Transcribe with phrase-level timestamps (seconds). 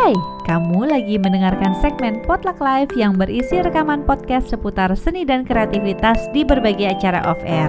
[0.00, 0.16] Hai,
[0.48, 6.40] kamu lagi mendengarkan segmen Potluck Live yang berisi rekaman podcast seputar seni dan kreativitas di
[6.40, 7.68] berbagai acara off-air.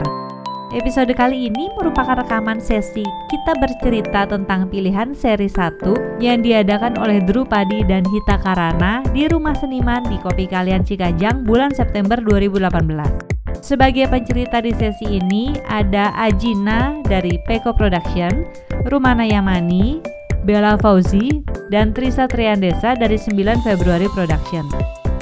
[0.72, 7.20] Episode kali ini merupakan rekaman sesi kita bercerita tentang pilihan seri 1 yang diadakan oleh
[7.20, 13.60] Drupadi dan Hita Karana di Rumah Seniman di Kopi Kalian Cikajang bulan September 2018.
[13.60, 18.48] Sebagai pencerita di sesi ini ada Ajina dari Peko Production,
[18.88, 24.66] Rumana Yamani, Bella Fauzi, dan Trisa Triandesa dari 9 Februari Production.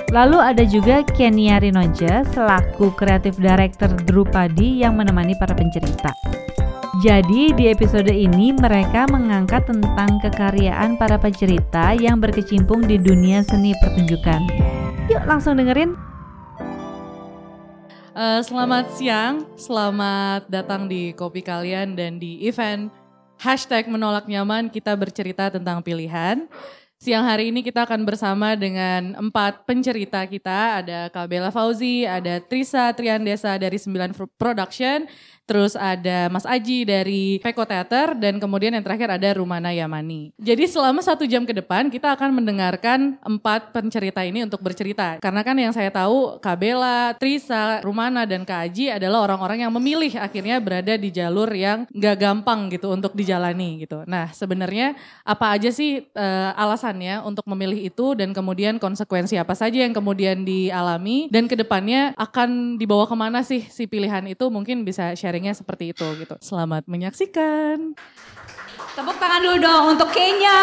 [0.10, 6.10] Lalu ada juga Kenia Rinonja selaku kreatif director Drupadi yang menemani para pencerita.
[7.06, 13.78] Jadi di episode ini mereka mengangkat tentang kekaryaan para pencerita yang berkecimpung di dunia seni
[13.78, 14.42] pertunjukan.
[15.08, 15.94] Yuk langsung dengerin.
[18.20, 22.92] Uh, selamat siang, selamat datang di kopi kalian dan di event
[23.40, 26.46] hashtag menolak nyaman kita bercerita tentang pilihan.
[27.00, 30.84] Siang hari ini kita akan bersama dengan empat pencerita kita.
[30.84, 35.08] Ada Kabela Fauzi, ada Trisa Triandesa dari Sembilan Production,
[35.50, 40.30] terus ada Mas Aji dari Peko Theater, dan kemudian yang terakhir ada Rumana Yamani.
[40.38, 45.18] Jadi selama satu jam ke depan kita akan mendengarkan empat pencerita ini untuk bercerita.
[45.18, 50.22] Karena kan yang saya tahu Kabela, Trisa, Rumana, dan Kak Aji adalah orang-orang yang memilih
[50.22, 54.06] akhirnya berada di jalur yang gak gampang gitu untuk dijalani gitu.
[54.06, 54.94] Nah sebenarnya
[55.26, 60.44] apa aja sih uh, alasannya untuk memilih itu dan kemudian konsekuensi apa saja yang kemudian
[60.44, 65.39] dialami dan ke depannya akan dibawa ke mana sih si pilihan itu mungkin bisa sharing
[65.40, 66.36] sharingnya seperti itu gitu.
[66.44, 67.96] Selamat menyaksikan.
[68.92, 70.60] Tepuk tangan dulu dong untuk Kenya.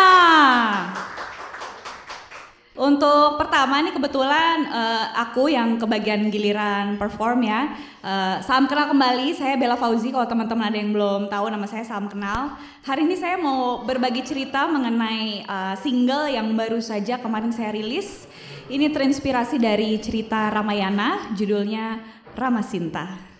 [2.76, 7.72] Untuk pertama nih kebetulan uh, aku yang kebagian giliran perform ya.
[8.04, 10.12] Uh, salam kenal kembali, saya Bella Fauzi.
[10.12, 12.52] Kalau teman-teman ada yang belum tahu nama saya salam kenal.
[12.84, 18.28] Hari ini saya mau berbagi cerita mengenai uh, single yang baru saja kemarin saya rilis.
[18.68, 21.96] Ini terinspirasi dari cerita Ramayana, judulnya
[22.36, 23.35] Ramasinta.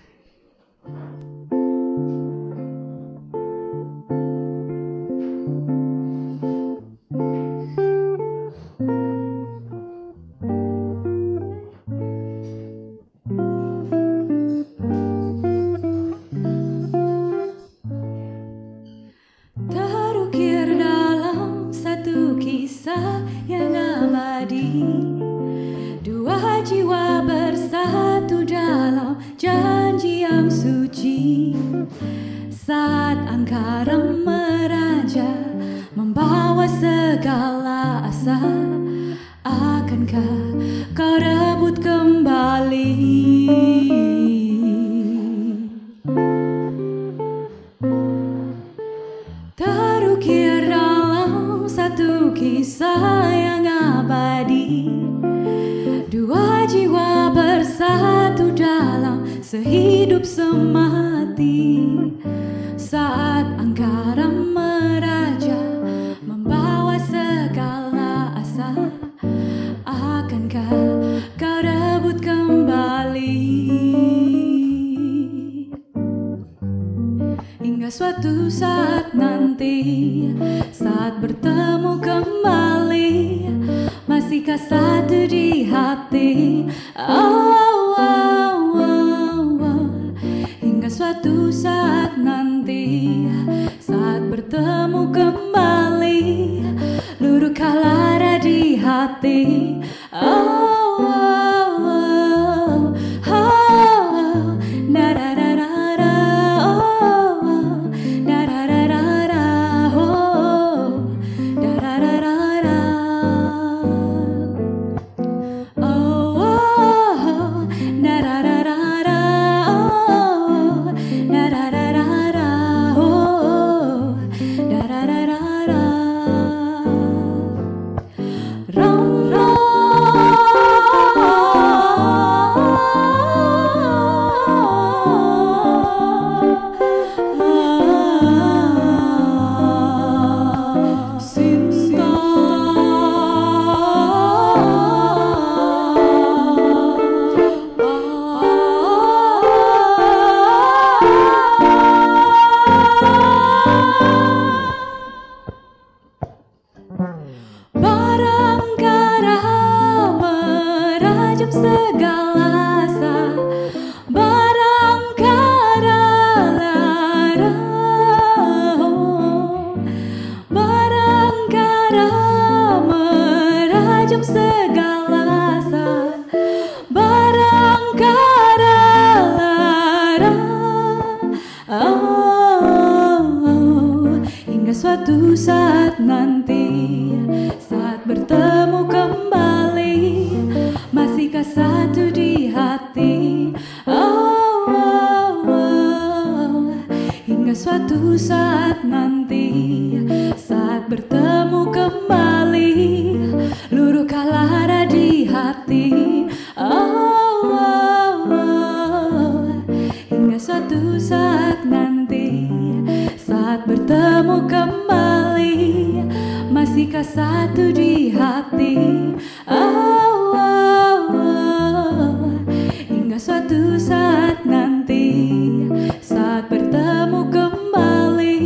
[226.00, 228.40] Saat bertemu kembali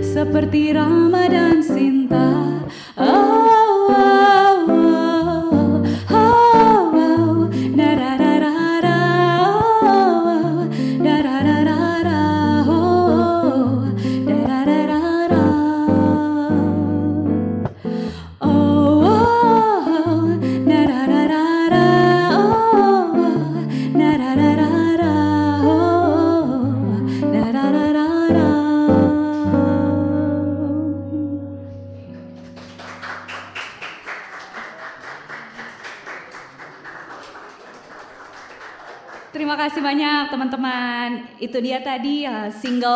[0.00, 1.28] seperti Rama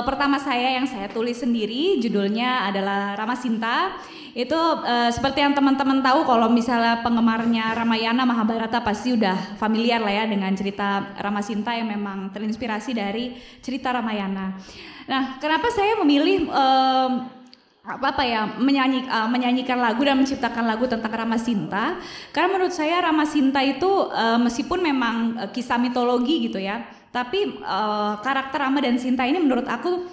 [0.02, 2.02] single pertama saya yang saya tulis sendiri.
[2.02, 3.94] Judulnya adalah Rama Sinta.
[4.34, 10.10] Itu uh, seperti yang teman-teman tahu kalau misalnya penggemarnya Ramayana Mahabharata pasti udah familiar lah
[10.10, 14.58] ya dengan cerita Rama Sinta yang memang terinspirasi dari cerita Ramayana.
[15.06, 17.31] Nah, kenapa saya memilih um,
[17.82, 21.98] apa apa ya menyanyi uh, menyanyikan lagu dan menciptakan lagu tentang Rama Sinta
[22.34, 27.61] karena menurut saya Rama Sinta itu uh, meskipun memang uh, kisah mitologi gitu ya tapi
[27.61, 30.09] uh, karakter Rama dan Sinta ini menurut aku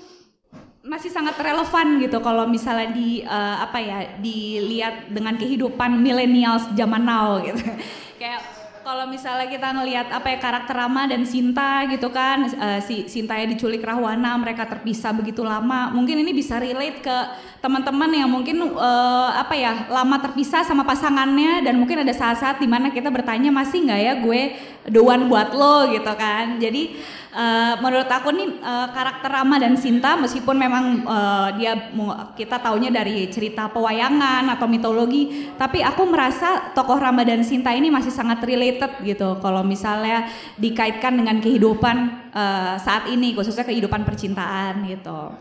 [0.83, 7.03] masih sangat relevan gitu kalau misalnya di uh, apa ya dilihat dengan kehidupan millennials zaman
[7.03, 7.61] now gitu.
[8.21, 8.59] Kayak
[8.89, 13.37] kalau misalnya kita ngelihat apa ya karakter Rama dan Sinta gitu kan uh, si Sinta
[13.37, 17.17] ya diculik Rahwana mereka terpisah begitu lama mungkin ini bisa relate ke
[17.61, 22.65] teman-teman yang mungkin uh, apa ya lama terpisah sama pasangannya dan mungkin ada saat-saat di
[22.65, 24.41] mana kita bertanya masih nggak ya gue
[24.89, 26.57] the one buat lo gitu kan.
[26.57, 26.97] Jadi
[27.33, 31.93] uh, menurut aku nih uh, karakter Rama dan Sinta meskipun memang uh, dia
[32.33, 37.93] kita taunya dari cerita pewayangan atau mitologi tapi aku merasa tokoh Rama dan Sinta ini
[37.93, 39.37] masih sangat related gitu.
[39.39, 40.27] Kalau misalnya
[40.57, 41.97] dikaitkan dengan kehidupan
[42.33, 45.37] uh, saat ini khususnya kehidupan percintaan gitu.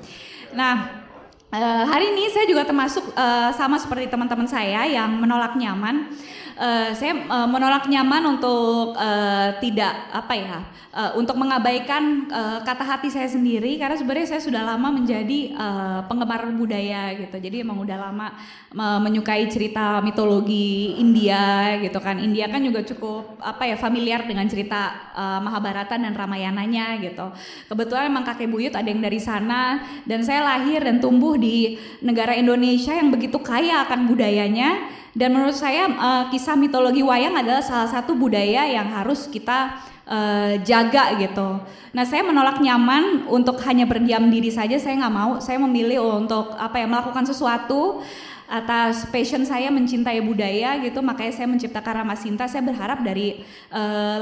[0.53, 1.07] Nah
[1.49, 6.13] Uh, hari ini saya juga termasuk uh, sama seperti teman-teman saya yang menolak nyaman.
[6.59, 10.59] Uh, saya uh, menolak nyaman untuk uh, tidak apa ya,
[10.91, 16.03] uh, untuk mengabaikan uh, kata hati saya sendiri karena sebenarnya saya sudah lama menjadi uh,
[16.11, 17.39] penggemar budaya gitu.
[17.39, 18.35] Jadi emang udah lama
[18.75, 22.19] uh, menyukai cerita mitologi India gitu kan.
[22.19, 27.31] India kan juga cukup apa ya familiar dengan cerita uh, Mahabharata dan Ramayananya gitu.
[27.71, 29.79] Kebetulan emang kakek buyut ada yang dari sana
[30.11, 35.57] dan saya lahir dan tumbuh di negara Indonesia yang begitu kaya akan budayanya dan menurut
[35.57, 41.61] saya uh, kisah mitologi wayang adalah salah satu budaya yang harus kita uh, jaga gitu.
[41.97, 45.33] Nah saya menolak nyaman untuk hanya berdiam diri saja saya nggak mau.
[45.41, 48.05] Saya memilih untuk apa ya melakukan sesuatu
[48.49, 52.49] atas passion saya mencintai budaya gitu makanya saya menciptakan Rama Sinta.
[52.49, 53.45] Saya berharap dari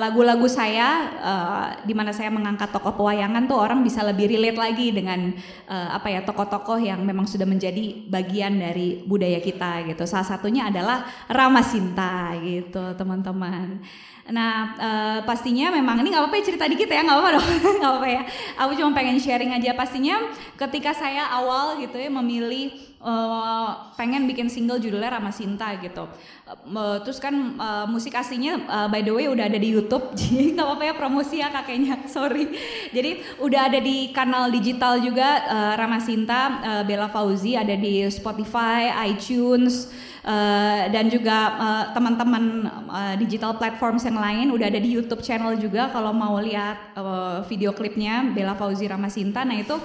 [0.03, 0.89] lagu-lagu uh, saya
[1.23, 5.31] uh, di mana saya mengangkat tokoh pewayangan tuh orang bisa lebih relate lagi dengan
[5.71, 10.03] uh, apa ya tokoh-tokoh yang memang sudah menjadi bagian dari budaya kita gitu.
[10.11, 13.79] Salah satunya adalah Rama Sinta gitu teman-teman
[14.27, 17.47] Nah uh, pastinya memang ini nggak apa-apa ya cerita dikit ya nggak apa-apa dong
[17.79, 18.23] nggak apa-apa ya.
[18.59, 20.19] Aku cuma pengen sharing aja pastinya
[20.59, 22.75] ketika saya awal gitu ya memilih
[23.07, 26.11] uh, pengen bikin single judulnya Rama Sinta gitu.
[26.47, 30.59] Uh, terus kan uh, musik aslinya uh, by the way udah ada di YouTube jadi
[30.59, 32.51] nggak apa-apa ya promosi ya kakeknya sorry.
[32.91, 38.03] Jadi udah ada di kanal digital juga uh, Rama Sinta uh, Bella Fauzi ada di
[38.11, 39.87] Spotify, iTunes
[40.27, 45.55] uh, dan juga uh, teman-teman uh, digital platforms yang lain udah ada di YouTube channel
[45.57, 49.47] juga kalau mau lihat uh, video klipnya Bella Fauzi Ramasinta.
[49.47, 49.79] Nah itu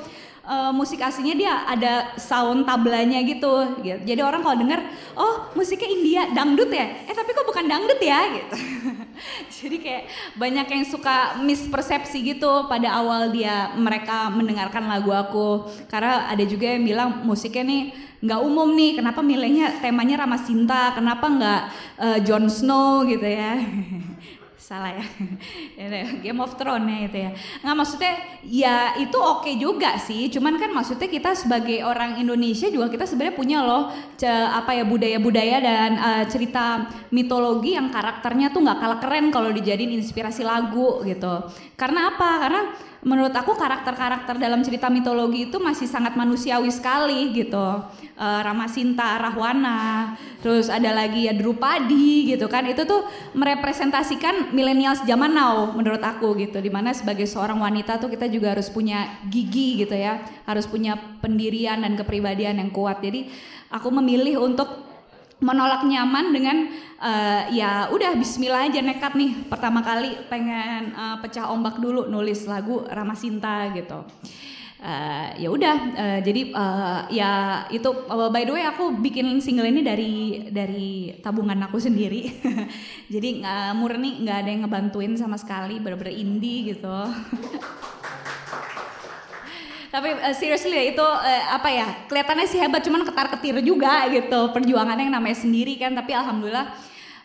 [0.46, 4.00] uh, musik aslinya dia ada sound tablanya gitu, gitu.
[4.02, 4.82] Jadi orang kalau dengar,
[5.14, 7.06] oh musiknya India, dangdut ya?
[7.06, 8.20] Eh tapi kok bukan dangdut ya?
[8.34, 8.56] Gitu.
[9.62, 10.03] Jadi kayak
[10.36, 15.70] banyak yang suka mispersepsi gitu pada awal dia mereka mendengarkan lagu aku.
[15.86, 17.84] Karena ada juga yang bilang musiknya nih
[18.22, 21.62] nggak umum nih, kenapa milihnya temanya Rama Sinta, kenapa nggak
[21.98, 23.58] uh, Jon Snow gitu ya?
[24.72, 25.06] salah ya.
[26.24, 27.32] Game of Thrones ya itu ya.
[27.60, 28.13] Nggak maksudnya
[28.48, 30.32] ya itu oke okay juga sih.
[30.32, 33.92] Cuman kan maksudnya kita sebagai orang Indonesia juga kita sebenarnya punya loh
[34.32, 39.92] apa ya budaya-budaya dan uh, cerita mitologi yang karakternya tuh nggak kalah keren kalau dijadiin
[40.00, 41.51] inspirasi lagu gitu.
[41.75, 42.30] Karena apa?
[42.48, 42.62] Karena
[43.01, 47.58] menurut aku karakter-karakter dalam cerita mitologi itu masih sangat manusiawi sekali gitu.
[48.13, 50.13] Uh, Ramasinta, Rahwana,
[50.46, 52.70] terus ada lagi ya Drupadi gitu kan.
[52.70, 56.62] Itu tuh merepresentasikan milenial zaman now menurut aku gitu.
[56.62, 60.22] Di mana sebagai seorang wanita tuh kita juga harus punya gigi gitu ya.
[60.46, 60.93] Harus punya
[61.25, 63.01] pendirian dan kepribadian yang kuat.
[63.01, 63.34] Jadi
[63.74, 64.91] aku memilih untuk
[65.42, 66.58] menolak nyaman dengan
[67.02, 69.50] uh, ya udah Bismillah aja nekat nih.
[69.50, 74.06] Pertama kali pengen uh, pecah ombak dulu nulis lagu Rama Sinta gitu.
[74.82, 79.66] Uh, ya udah uh, jadi uh, ya itu uh, by the way aku bikin single
[79.66, 80.14] ini dari
[80.50, 82.42] dari tabungan aku sendiri.
[83.14, 86.90] Jadi uh, murni nggak ada yang ngebantuin sama sekali bener-bener indie gitu
[89.92, 94.08] tapi uh, seriously ya itu uh, apa ya kelihatannya sih hebat cuman ketar ketir juga
[94.08, 96.72] gitu perjuangannya yang namanya sendiri kan tapi alhamdulillah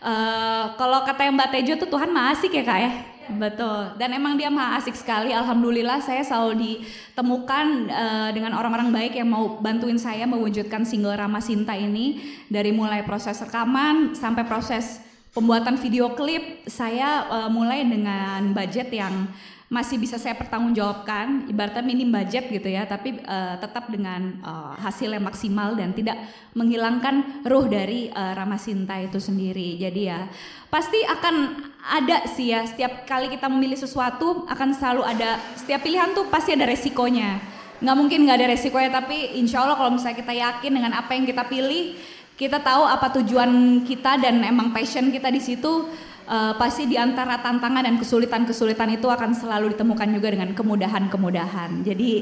[0.03, 2.93] uh, kalau kata Mbak Tejo tuh Tuhan masih ya kak ya
[3.27, 5.35] Betul, dan emang dia maha asik sekali.
[5.35, 11.43] Alhamdulillah saya selalu ditemukan uh, dengan orang-orang baik yang mau bantuin saya mewujudkan single Rama
[11.43, 15.03] Sinta ini dari mulai proses rekaman sampai proses
[15.35, 16.71] pembuatan video klip.
[16.71, 19.27] Saya uh, mulai dengan budget yang
[19.67, 25.11] masih bisa saya pertanggungjawabkan ibaratnya minim budget gitu ya tapi uh, tetap dengan uh, hasil
[25.11, 26.15] yang maksimal dan tidak
[26.55, 29.75] menghilangkan ruh dari uh, Rama Sinta itu sendiri.
[29.75, 30.31] Jadi ya
[30.71, 36.15] pasti akan ada sih ya setiap kali kita memilih sesuatu akan selalu ada setiap pilihan
[36.15, 37.43] tuh pasti ada resikonya.
[37.83, 41.27] Nggak mungkin nggak ada resikonya tapi insya Allah kalau misalnya kita yakin dengan apa yang
[41.27, 41.99] kita pilih
[42.39, 45.91] kita tahu apa tujuan kita dan emang passion kita di situ
[46.26, 51.87] uh, pasti di antara tantangan dan kesulitan-kesulitan itu akan selalu ditemukan juga dengan kemudahan-kemudahan.
[51.87, 52.12] Jadi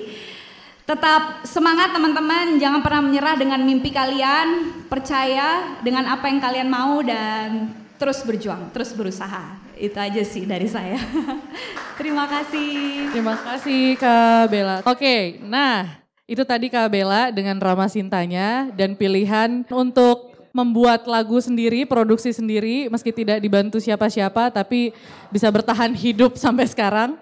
[0.84, 7.00] tetap semangat teman-teman, jangan pernah menyerah dengan mimpi kalian, percaya dengan apa yang kalian mau
[7.00, 9.56] dan terus berjuang, terus berusaha.
[9.74, 11.00] Itu aja sih dari saya.
[11.98, 13.10] Terima kasih.
[13.16, 14.76] Terima kasih Kak Bella.
[14.84, 21.82] Oke, nah itu tadi Kak Bella dengan Rama Sintanya dan pilihan untuk membuat lagu sendiri,
[21.82, 24.94] produksi sendiri, meski tidak dibantu siapa-siapa, tapi
[25.34, 27.18] bisa bertahan hidup sampai sekarang.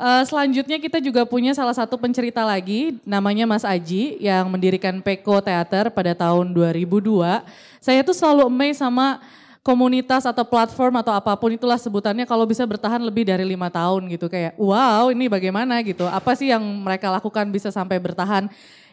[0.00, 5.42] Uh, selanjutnya kita juga punya salah satu pencerita lagi, namanya Mas Aji, yang mendirikan Peko
[5.42, 7.42] Theater pada tahun 2002.
[7.82, 9.18] Saya tuh selalu amazed sama
[9.60, 14.08] komunitas atau platform atau apa pun itulah sebutannya kalau bisa bertahan lebih dari lima tahun
[14.08, 18.48] gitu kayak wow ini bagaimana gitu apa sih yang mereka lakukan bisa sampai bertahan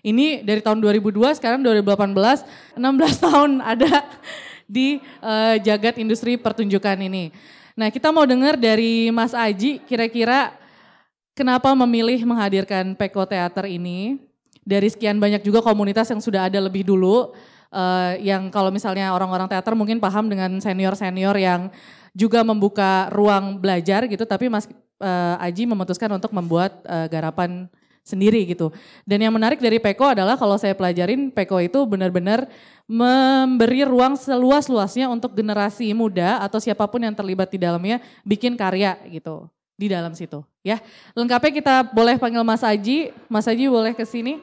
[0.08, 2.16] ini dari tahun 2002 sekarang 2018
[2.80, 2.80] 16
[3.28, 4.08] tahun ada
[4.68, 7.32] di uh, jagat industri pertunjukan ini.
[7.76, 10.56] Nah kita mau dengar dari Mas Aji kira-kira
[11.36, 14.20] kenapa memilih menghadirkan Peko Teater ini.
[14.68, 17.32] Dari sekian banyak juga komunitas yang sudah ada lebih dulu.
[17.72, 21.68] Uh, yang kalau misalnya orang-orang teater mungkin paham dengan senior-senior yang
[22.12, 24.28] juga membuka ruang belajar gitu.
[24.28, 24.68] Tapi Mas
[25.00, 27.72] uh, Aji memutuskan untuk membuat uh, garapan
[28.08, 28.72] sendiri gitu.
[29.04, 32.48] Dan yang menarik dari Peko adalah kalau saya pelajarin Peko itu benar-benar
[32.88, 38.96] memberi ruang seluas-luasnya untuk generasi muda atau siapa pun yang terlibat di dalamnya bikin karya
[39.12, 40.80] gitu di dalam situ ya.
[41.12, 43.12] Lengkapnya kita boleh panggil Mas Aji.
[43.28, 44.40] Mas Aji boleh ke sini.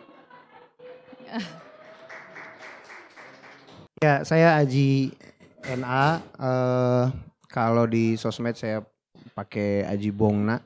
[4.04, 5.16] Ya, saya Aji
[5.64, 6.20] NA.
[6.36, 7.04] Uh, eh,
[7.48, 8.84] kalau di sosmed saya
[9.32, 10.60] pakai Aji Bongna.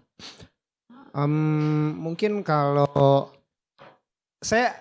[1.17, 3.33] Um, mungkin kalau
[4.45, 4.77] saya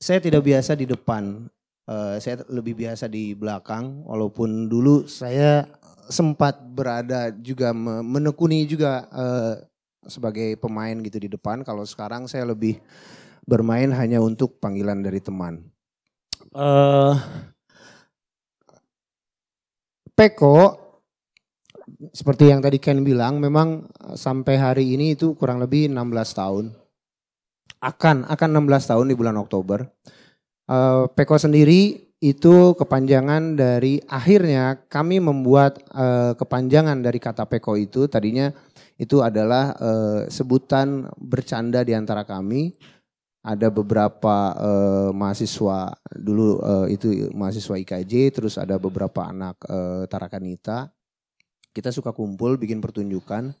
[0.00, 1.46] saya tidak biasa di depan,
[1.86, 4.02] uh, saya lebih biasa di belakang.
[4.08, 5.68] Walaupun dulu saya
[6.10, 9.54] sempat berada juga menekuni juga uh,
[10.08, 11.62] sebagai pemain gitu di depan.
[11.62, 12.80] Kalau sekarang saya lebih
[13.44, 15.60] bermain hanya untuk panggilan dari teman.
[16.50, 17.14] Uh,
[20.16, 20.89] Peko
[22.12, 26.64] seperti yang tadi Ken bilang, memang eh, sampai hari ini itu kurang lebih 16 tahun.
[27.80, 29.88] Akan akan 16 tahun di bulan Oktober.
[30.70, 38.06] Uh, Peko sendiri itu kepanjangan dari akhirnya kami membuat uh, kepanjangan dari kata Peko itu
[38.06, 38.52] tadinya
[39.00, 42.76] itu adalah uh, sebutan bercanda di antara kami.
[43.40, 50.92] Ada beberapa uh, mahasiswa dulu uh, itu mahasiswa IKJ, terus ada beberapa anak uh, Tarakanita.
[51.70, 53.54] Kita suka kumpul bikin pertunjukan.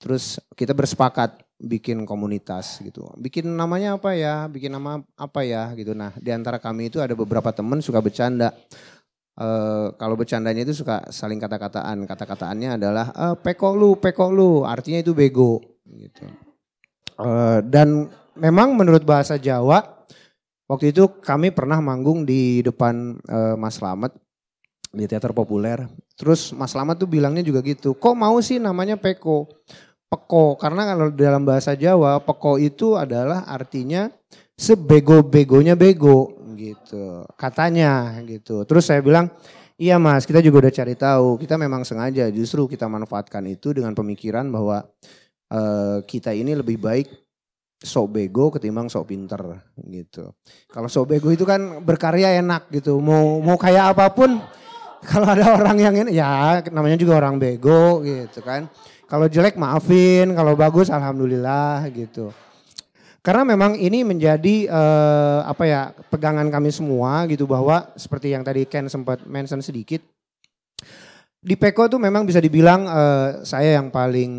[0.00, 3.04] Terus kita bersepakat bikin komunitas gitu.
[3.20, 4.48] Bikin namanya apa ya?
[4.48, 5.92] Bikin nama apa ya gitu.
[5.92, 8.56] Nah, di antara kami itu ada beberapa teman suka bercanda.
[9.40, 12.08] Uh, kalau bercandanya itu suka saling kata-kataan.
[12.08, 14.64] Kata-kataannya adalah uh, pekok lu, pekok lu.
[14.64, 16.24] Artinya itu bego gitu.
[17.20, 19.84] Uh, dan memang menurut bahasa Jawa
[20.64, 24.16] waktu itu kami pernah manggung di depan uh, Mas Slamet
[24.90, 25.86] di teater populer.
[26.18, 27.94] Terus Mas Slamet tuh bilangnya juga gitu.
[27.94, 29.46] Kok mau sih namanya peko?
[30.10, 34.10] peko karena kalau dalam bahasa Jawa peko itu adalah artinya
[34.58, 39.30] sebego-begonya bego gitu katanya gitu terus saya bilang
[39.78, 43.94] iya mas kita juga udah cari tahu kita memang sengaja justru kita manfaatkan itu dengan
[43.94, 44.82] pemikiran bahwa
[45.54, 47.06] uh, kita ini lebih baik
[47.80, 49.40] sok bego ketimbang sok pinter
[49.88, 50.34] gitu
[50.68, 54.42] kalau sok bego itu kan berkarya enak gitu mau mau kayak apa pun
[55.08, 58.68] kalau ada orang yang ini ya namanya juga orang bego gitu kan.
[59.10, 62.30] Kalau jelek maafin, kalau bagus alhamdulillah gitu.
[63.20, 68.64] Karena memang ini menjadi uh, apa ya pegangan kami semua gitu bahwa seperti yang tadi
[68.64, 70.00] Ken sempat mention sedikit
[71.40, 74.32] di Peko tuh memang bisa dibilang uh, saya yang paling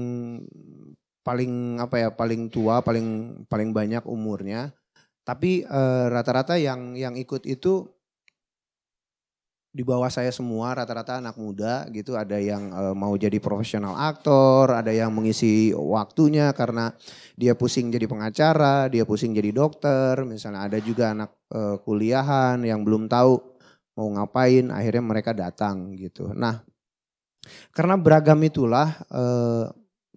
[1.22, 4.74] paling apa ya paling tua paling paling banyak umurnya.
[5.22, 7.86] Tapi eh, rata-rata yang yang ikut itu
[9.72, 12.20] di bawah saya semua rata-rata anak muda gitu.
[12.20, 16.92] Ada yang uh, mau jadi profesional aktor ada yang mengisi waktunya karena
[17.40, 20.28] dia pusing jadi pengacara dia pusing jadi dokter.
[20.28, 23.40] Misalnya ada juga anak uh, kuliahan yang belum tahu
[23.96, 26.36] mau ngapain akhirnya mereka datang gitu.
[26.36, 26.60] Nah
[27.72, 29.72] karena beragam itulah uh,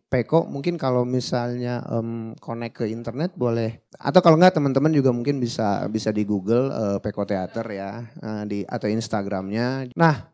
[0.04, 5.42] Peko mungkin kalau misalnya um, connect ke internet boleh atau kalau enggak teman-teman juga mungkin
[5.42, 9.90] bisa bisa di Google uh, Peko Theater ya uh, di atau Instagramnya.
[9.98, 10.30] Nah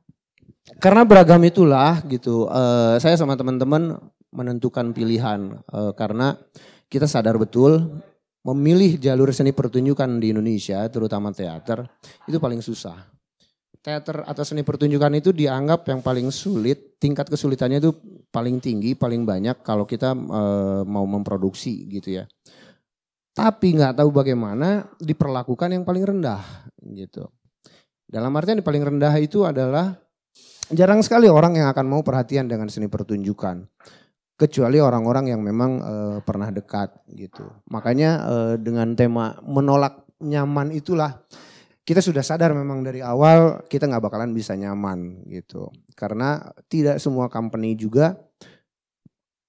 [0.78, 3.96] karena beragam itulah gitu uh, saya sama teman-teman
[4.30, 6.38] menentukan pilihan uh, karena
[6.86, 8.02] kita sadar betul
[8.46, 11.88] memilih jalur seni pertunjukan di Indonesia terutama teater
[12.28, 13.10] itu paling susah
[13.80, 17.96] teater atau seni pertunjukan itu dianggap yang paling sulit, tingkat kesulitannya itu
[18.28, 20.42] paling tinggi, paling banyak kalau kita e,
[20.84, 22.24] mau memproduksi gitu ya.
[23.32, 26.44] Tapi nggak tahu bagaimana diperlakukan yang paling rendah
[26.92, 27.24] gitu.
[28.04, 29.96] Dalam artian yang paling rendah itu adalah
[30.68, 33.64] jarang sekali orang yang akan mau perhatian dengan seni pertunjukan.
[34.36, 37.44] Kecuali orang-orang yang memang e, pernah dekat gitu.
[37.72, 41.24] Makanya e, dengan tema menolak nyaman itulah
[41.84, 45.72] kita sudah sadar memang dari awal kita nggak bakalan bisa nyaman gitu.
[45.96, 46.38] Karena
[46.68, 48.16] tidak semua company juga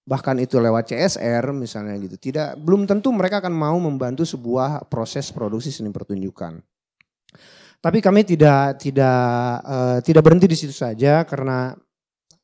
[0.01, 2.17] bahkan itu lewat CSR misalnya gitu.
[2.17, 6.59] Tidak belum tentu mereka akan mau membantu sebuah proses produksi seni pertunjukan.
[7.81, 9.21] Tapi kami tidak tidak
[9.65, 11.73] uh, tidak berhenti di situ saja karena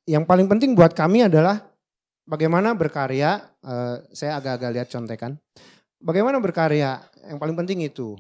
[0.10, 1.62] yang paling penting buat kami adalah
[2.26, 3.46] bagaimana berkarya.
[3.62, 5.36] Uh, saya agak-agak lihat contekan.
[5.98, 7.02] Bagaimana berkarya?
[7.28, 8.16] Yang paling penting itu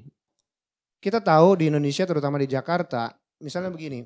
[1.08, 4.04] kita tahu di Indonesia terutama di Jakarta, misalnya begini.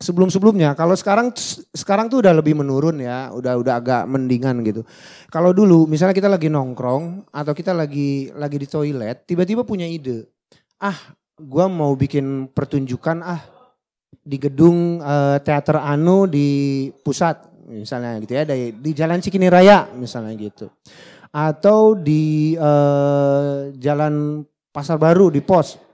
[0.00, 1.32] Sebelum-sebelumnya, kalau sekarang
[1.76, 4.84] sekarang tuh udah lebih menurun ya, udah udah agak mendingan gitu.
[5.28, 10.24] Kalau dulu misalnya kita lagi nongkrong atau kita lagi lagi di toilet, tiba-tiba punya ide.
[10.80, 10.96] Ah,
[11.36, 13.44] gua mau bikin pertunjukan ah
[14.24, 17.36] di gedung uh, teater Anu di pusat
[17.68, 20.72] misalnya gitu ya, di, di Jalan Cikini Raya misalnya gitu.
[21.28, 25.89] Atau di uh, Jalan Pasar Baru di pos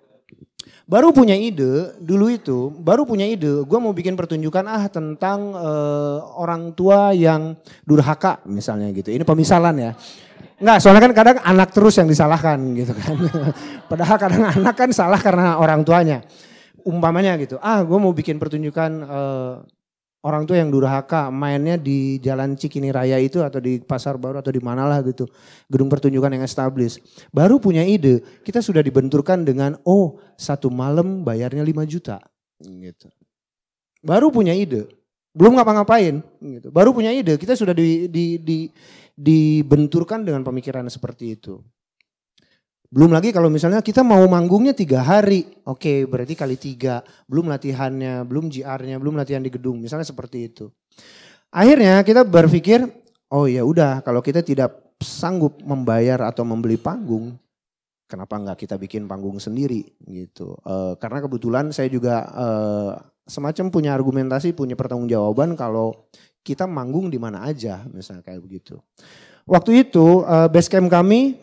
[0.87, 6.22] baru punya ide dulu itu baru punya ide gue mau bikin pertunjukan ah tentang uh,
[6.38, 9.92] orang tua yang durhaka misalnya gitu ini pemisalan ya
[10.57, 13.12] Enggak, soalnya kan kadang anak terus yang disalahkan gitu kan.
[13.92, 16.25] Padahal kadang anak kan salah karena orang tuanya.
[16.81, 19.55] Umpamanya gitu, ah gue mau bikin pertunjukan uh,
[20.26, 24.50] orang tua yang durhaka mainnya di Jalan Cikini Raya itu atau di Pasar Baru atau
[24.50, 25.30] di mana lah gitu.
[25.70, 26.98] Gedung pertunjukan yang established.
[27.30, 32.18] Baru punya ide, kita sudah dibenturkan dengan oh satu malam bayarnya 5 juta.
[32.58, 33.06] Gitu.
[34.02, 34.90] Baru punya ide,
[35.30, 36.68] belum ngapa-ngapain gitu.
[36.74, 38.66] Baru punya ide, kita sudah di, di, di,
[39.14, 41.62] dibenturkan dengan pemikiran seperti itu.
[42.96, 47.52] Belum lagi kalau misalnya kita mau manggungnya tiga hari, oke okay, berarti kali tiga, belum
[47.52, 50.72] latihannya, belum JR-nya, belum latihan di gedung, misalnya seperti itu.
[51.52, 52.88] Akhirnya kita berpikir,
[53.28, 57.37] oh ya udah kalau kita tidak sanggup membayar atau membeli panggung,
[58.09, 60.56] kenapa nggak kita bikin panggung sendiri gitu?
[60.64, 62.48] E, karena kebetulan saya juga e,
[63.28, 66.09] semacam punya argumentasi, punya pertanggungjawaban kalau
[66.40, 68.80] kita manggung di mana aja misalnya kayak begitu.
[69.46, 71.38] Waktu itu uh, base camp kami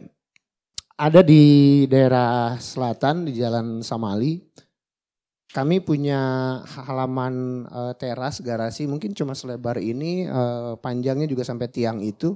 [0.98, 4.38] ada di daerah selatan di Jalan Samali.
[5.54, 6.18] Kami punya
[6.66, 12.34] halaman uh, teras garasi mungkin cuma selebar ini, uh, panjangnya juga sampai tiang itu.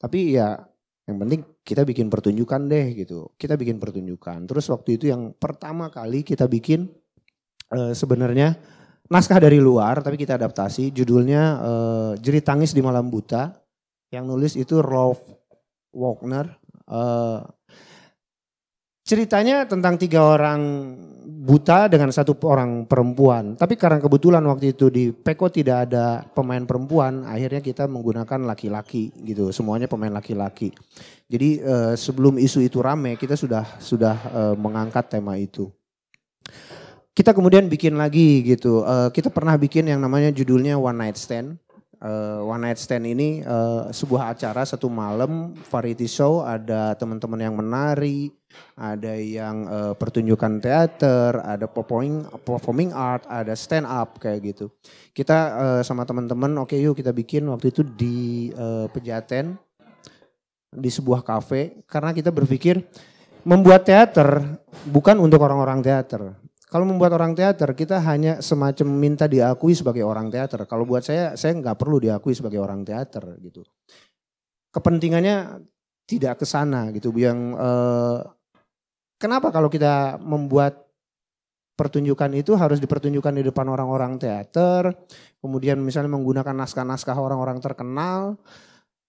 [0.00, 0.56] Tapi ya
[1.04, 3.36] yang penting kita bikin pertunjukan deh gitu.
[3.36, 4.48] Kita bikin pertunjukan.
[4.48, 6.88] Terus waktu itu yang pertama kali kita bikin
[7.68, 8.56] uh, sebenarnya
[9.12, 10.88] naskah dari luar tapi kita adaptasi.
[10.96, 13.52] Judulnya uh, Jerit Tangis di Malam Buta.
[14.08, 15.20] Yang nulis itu Rolf
[15.92, 16.56] Wagner.
[16.88, 17.44] Uh,
[19.08, 20.60] ceritanya tentang tiga orang
[21.24, 23.56] buta dengan satu orang perempuan.
[23.56, 29.08] Tapi karena kebetulan waktu itu di Peko tidak ada pemain perempuan, akhirnya kita menggunakan laki-laki
[29.24, 29.48] gitu.
[29.48, 30.76] Semuanya pemain laki-laki.
[31.24, 35.72] Jadi uh, sebelum isu itu rame, kita sudah sudah uh, mengangkat tema itu.
[37.16, 38.84] Kita kemudian bikin lagi gitu.
[38.84, 41.56] Uh, kita pernah bikin yang namanya judulnya One Night Stand
[42.02, 47.54] uh, One Night Stand ini uh, sebuah acara satu malam variety show ada teman-teman yang
[47.54, 48.30] menari,
[48.78, 54.72] ada yang uh, pertunjukan teater, ada performing performing art, ada stand up kayak gitu.
[55.12, 59.56] Kita uh, sama teman-teman oke okay, yuk kita bikin waktu itu di uh, Pejaten
[60.68, 62.84] di sebuah kafe karena kita berpikir
[63.44, 66.36] membuat teater bukan untuk orang-orang teater
[66.68, 70.68] kalau membuat orang teater, kita hanya semacam minta diakui sebagai orang teater.
[70.68, 73.64] Kalau buat saya, saya nggak perlu diakui sebagai orang teater gitu.
[74.68, 75.64] Kepentingannya
[76.04, 77.08] tidak ke sana gitu.
[77.16, 78.18] Yang eh,
[79.18, 80.88] kenapa kalau kita membuat
[81.78, 84.90] pertunjukan itu harus dipertunjukkan di depan orang-orang teater,
[85.38, 88.34] kemudian misalnya menggunakan naskah-naskah orang-orang terkenal,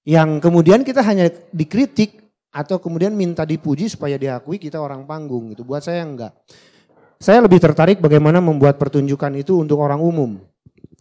[0.05, 5.65] yang kemudian kita hanya dikritik atau kemudian minta dipuji supaya diakui kita orang panggung gitu.
[5.65, 6.33] Buat saya enggak.
[7.19, 10.39] Saya lebih tertarik bagaimana membuat pertunjukan itu untuk orang umum.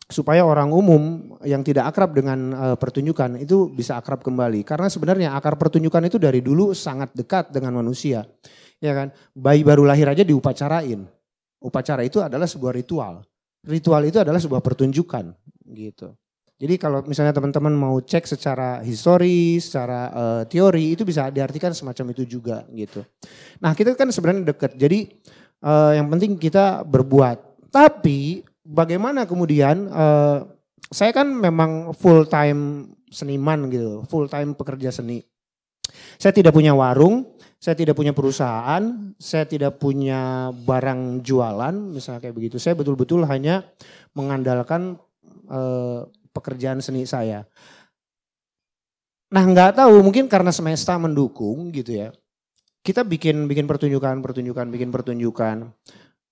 [0.09, 4.65] Supaya orang umum yang tidak akrab dengan uh, pertunjukan itu bisa akrab kembali.
[4.65, 8.25] Karena sebenarnya akar pertunjukan itu dari dulu sangat dekat dengan manusia.
[8.79, 9.11] Ya kan?
[9.35, 11.07] Bayi baru lahir aja diupacarain.
[11.59, 13.27] Upacara itu adalah sebuah ritual.
[13.67, 15.35] Ritual itu adalah sebuah pertunjukan
[15.75, 16.15] gitu.
[16.59, 22.11] Jadi kalau misalnya teman-teman mau cek secara historis, secara uh, teori itu bisa diartikan semacam
[22.11, 23.07] itu juga gitu.
[23.63, 24.75] Nah kita kan sebenarnya dekat.
[24.75, 25.07] Jadi
[25.63, 27.71] uh, yang penting kita berbuat.
[27.71, 30.51] Tapi bagaimana kemudian uh,
[30.91, 35.23] saya kan memang full time seniman gitu, full time pekerja seni.
[36.19, 42.37] Saya tidak punya warung, saya tidak punya perusahaan, saya tidak punya barang jualan, misalnya kayak
[42.39, 42.57] begitu.
[42.63, 43.67] Saya betul-betul hanya
[44.15, 44.95] mengandalkan
[45.51, 47.43] uh, pekerjaan seni saya.
[49.35, 52.09] Nah nggak tahu mungkin karena semesta mendukung gitu ya
[52.89, 55.57] kita bikin bikin pertunjukan, pertunjukan, bikin pertunjukan.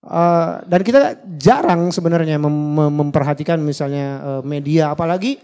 [0.06, 5.36] Uh, dan kita jarang sebenarnya mem memperhatikan misalnya uh, media, apalagi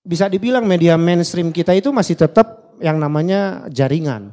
[0.00, 4.32] bisa dibilang media mainstream kita itu masih tetap yang namanya jaringan.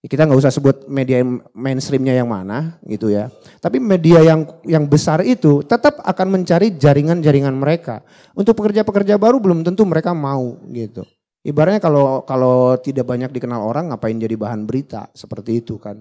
[0.00, 1.20] Kita nggak usah sebut media
[1.52, 3.28] mainstreamnya yang mana gitu ya.
[3.60, 8.00] Tapi media yang yang besar itu tetap akan mencari jaringan-jaringan mereka.
[8.32, 11.04] Untuk pekerja-pekerja baru belum tentu mereka mau gitu.
[11.44, 16.00] Ibaratnya kalau kalau tidak banyak dikenal orang ngapain jadi bahan berita seperti itu kan.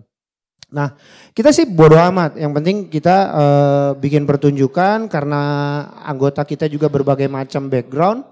[0.71, 0.95] Nah
[1.35, 2.39] kita sih bodoh amat.
[2.39, 5.41] Yang penting kita uh, bikin pertunjukan karena
[6.07, 8.23] anggota kita juga berbagai macam background.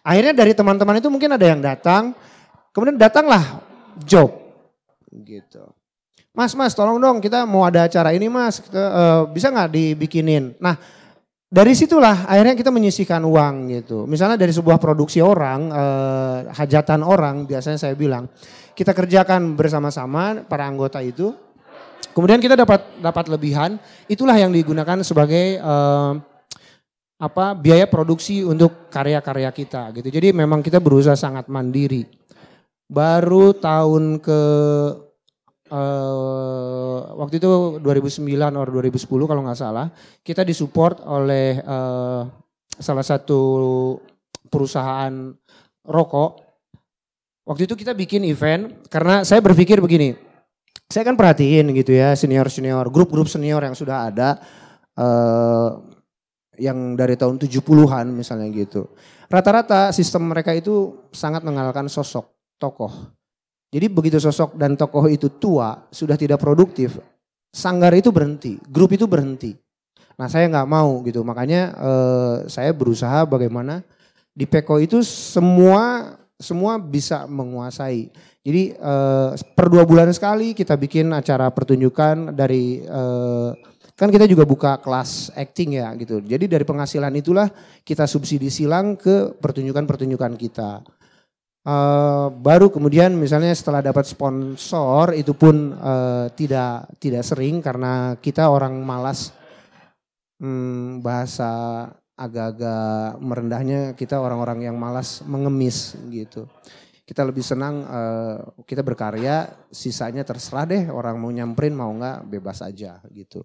[0.00, 2.16] Akhirnya dari teman-teman itu mungkin ada yang datang.
[2.72, 3.60] Kemudian datanglah
[4.00, 4.49] job
[5.12, 5.66] gitu.
[6.30, 8.62] Mas, mas tolong dong kita mau ada acara ini mas.
[8.62, 10.54] Kita, uh, bisa nggak dibikinin?
[10.62, 10.78] Nah
[11.50, 14.06] dari situlah akhirnya kita menyisihkan uang gitu.
[14.06, 18.30] Misalnya dari sebuah produksi orang, eh, hajatan orang biasanya saya bilang,
[18.78, 21.34] kita kerjakan bersama-sama para anggota itu.
[22.14, 26.12] Kemudian kita dapat dapat lebihan, itulah yang digunakan sebagai eh,
[27.20, 30.06] apa biaya produksi untuk karya-karya kita gitu.
[30.06, 32.19] Jadi memang kita berusaha sangat mandiri.
[32.90, 34.42] Baru tahun ke
[35.70, 39.86] uh, waktu itu 2009 atau 2010 kalau nggak salah
[40.26, 42.26] kita disupport oleh uh,
[42.74, 43.40] salah satu
[44.50, 45.30] perusahaan
[45.86, 46.50] rokok.
[47.46, 50.14] Waktu itu kita bikin event karena saya berpikir begini,
[50.86, 54.38] saya kan perhatiin gitu ya senior-senior, grup-grup senior yang sudah ada
[54.98, 55.82] uh,
[56.58, 58.90] yang dari tahun 70-an misalnya gitu.
[59.26, 62.92] Rata-rata sistem mereka itu sangat mengalahkan sosok tokoh
[63.70, 66.98] jadi begitu sosok dan tokoh itu tua, sudah tidak produktif,
[67.54, 69.54] sanggar itu berhenti, grup itu berhenti.
[70.18, 73.86] Nah saya nggak mau gitu, makanya eh, saya berusaha bagaimana
[74.34, 78.10] di Peko itu semua semua bisa menguasai.
[78.42, 83.50] Jadi eh, per dua bulan sekali kita bikin acara pertunjukan dari eh,
[83.94, 86.18] kan kita juga buka kelas acting ya gitu.
[86.18, 87.46] Jadi dari penghasilan itulah
[87.86, 90.82] kita subsidi silang ke pertunjukan-pertunjukan kita.
[91.60, 98.48] Uh, baru kemudian misalnya setelah dapat sponsor itu pun uh, tidak tidak sering karena kita
[98.48, 99.36] orang malas
[100.40, 101.84] hmm, bahasa
[102.16, 106.48] agak-agak merendahnya kita orang-orang yang malas mengemis gitu.
[107.04, 112.64] Kita lebih senang uh, kita berkarya sisanya terserah deh orang mau nyamperin mau nggak bebas
[112.64, 113.44] aja gitu.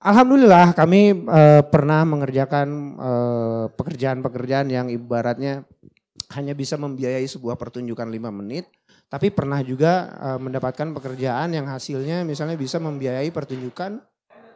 [0.00, 5.66] Alhamdulillah kami uh, pernah mengerjakan uh, pekerjaan-pekerjaan yang ibaratnya
[6.36, 8.70] hanya bisa membiayai sebuah pertunjukan lima menit,
[9.10, 13.98] tapi pernah juga uh, mendapatkan pekerjaan yang hasilnya misalnya bisa membiayai pertunjukan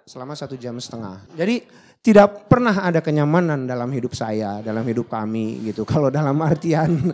[0.06, 1.24] selama satu jam setengah.
[1.34, 1.64] Jadi
[2.04, 5.82] tidak pernah ada kenyamanan dalam hidup saya, dalam hidup kami gitu.
[5.90, 7.10] Kalau dalam artian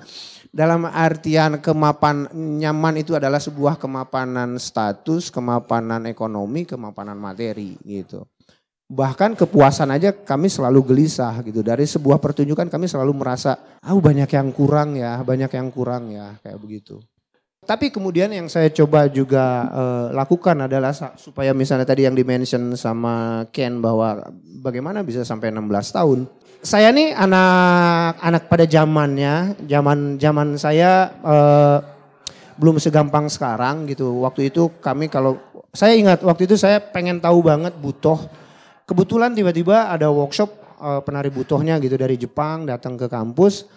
[0.50, 8.26] dalam artian kemapan nyaman itu adalah sebuah kemapanan status, kemapanan ekonomi, kemapanan materi gitu.
[8.90, 11.62] Bahkan kepuasan aja kami selalu gelisah gitu.
[11.62, 16.34] Dari sebuah pertunjukan kami selalu merasa, ah banyak yang kurang ya, banyak yang kurang ya,
[16.42, 16.98] kayak begitu.
[17.62, 23.46] Tapi kemudian yang saya coba juga uh, lakukan adalah supaya misalnya tadi yang dimention sama
[23.54, 24.26] Ken bahwa
[24.58, 26.20] bagaimana bisa sampai 16 tahun
[26.60, 31.80] saya nih anak-anak pada zamannya, zaman zaman saya uh,
[32.60, 34.20] belum segampang sekarang gitu.
[34.20, 35.40] Waktu itu kami kalau
[35.72, 38.28] saya ingat waktu itu saya pengen tahu banget butoh.
[38.90, 40.50] Kebetulan tiba-tiba ada workshop
[40.82, 43.70] uh, penari butohnya gitu dari Jepang datang ke kampus.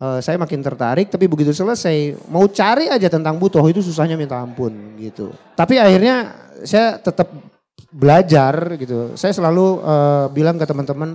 [0.00, 4.42] Uh, saya makin tertarik tapi begitu selesai mau cari aja tentang butoh itu susahnya minta
[4.42, 5.30] ampun gitu.
[5.54, 6.34] Tapi akhirnya
[6.66, 7.30] saya tetap
[7.94, 9.14] belajar gitu.
[9.14, 11.14] Saya selalu uh, bilang ke teman-teman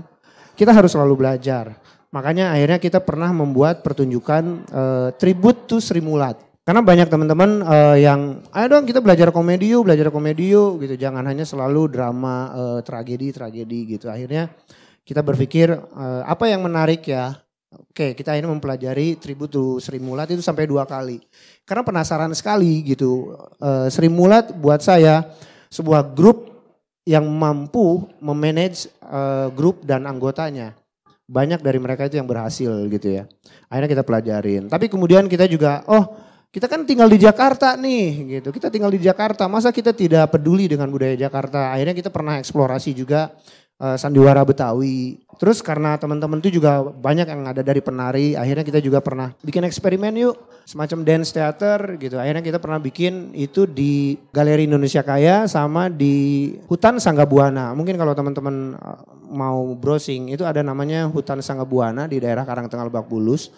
[0.55, 1.75] kita harus selalu belajar.
[2.15, 6.39] Makanya akhirnya kita pernah membuat pertunjukan uh, tribute to Sri Mulat.
[6.65, 10.97] Karena banyak teman-teman uh, yang, ayo dong kita belajar komedi yuk, belajar komedi yuk gitu.
[10.97, 14.09] Jangan hanya selalu drama uh, tragedi, tragedi gitu.
[14.09, 14.49] Akhirnya
[15.05, 17.37] kita berpikir uh, apa yang menarik ya.
[17.69, 21.21] Oke kita ini mempelajari tribute to Sri Mulat itu sampai dua kali.
[21.69, 23.37] Karena penasaran sekali gitu.
[23.61, 25.21] Uh, Sri Mulat buat saya
[25.69, 26.49] sebuah grup
[27.05, 30.73] yang mampu memanage uh, grup dan anggotanya.
[31.29, 33.29] Banyak dari mereka itu yang berhasil gitu ya.
[33.69, 34.65] Akhirnya kita pelajarin.
[34.65, 36.24] Tapi kemudian kita juga, oh
[36.55, 38.55] kita kan tinggal di Jakarta nih gitu.
[38.55, 41.75] Kita tinggal di Jakarta, masa kita tidak peduli dengan budaya Jakarta.
[41.75, 43.35] Akhirnya kita pernah eksplorasi juga
[43.75, 45.19] uh, sandiwara Betawi.
[45.35, 49.67] Terus karena teman-teman itu juga banyak yang ada dari penari, akhirnya kita juga pernah bikin
[49.67, 52.15] eksperimen yuk, semacam dance theater gitu.
[52.15, 57.75] Akhirnya kita pernah bikin itu di Galeri Indonesia Kaya sama di Hutan Sanggabuana.
[57.75, 63.11] Mungkin kalau teman-teman eh, mau browsing itu ada namanya Hutan Sanggabuana di daerah Karangtengah Lebak
[63.11, 63.51] Bulus.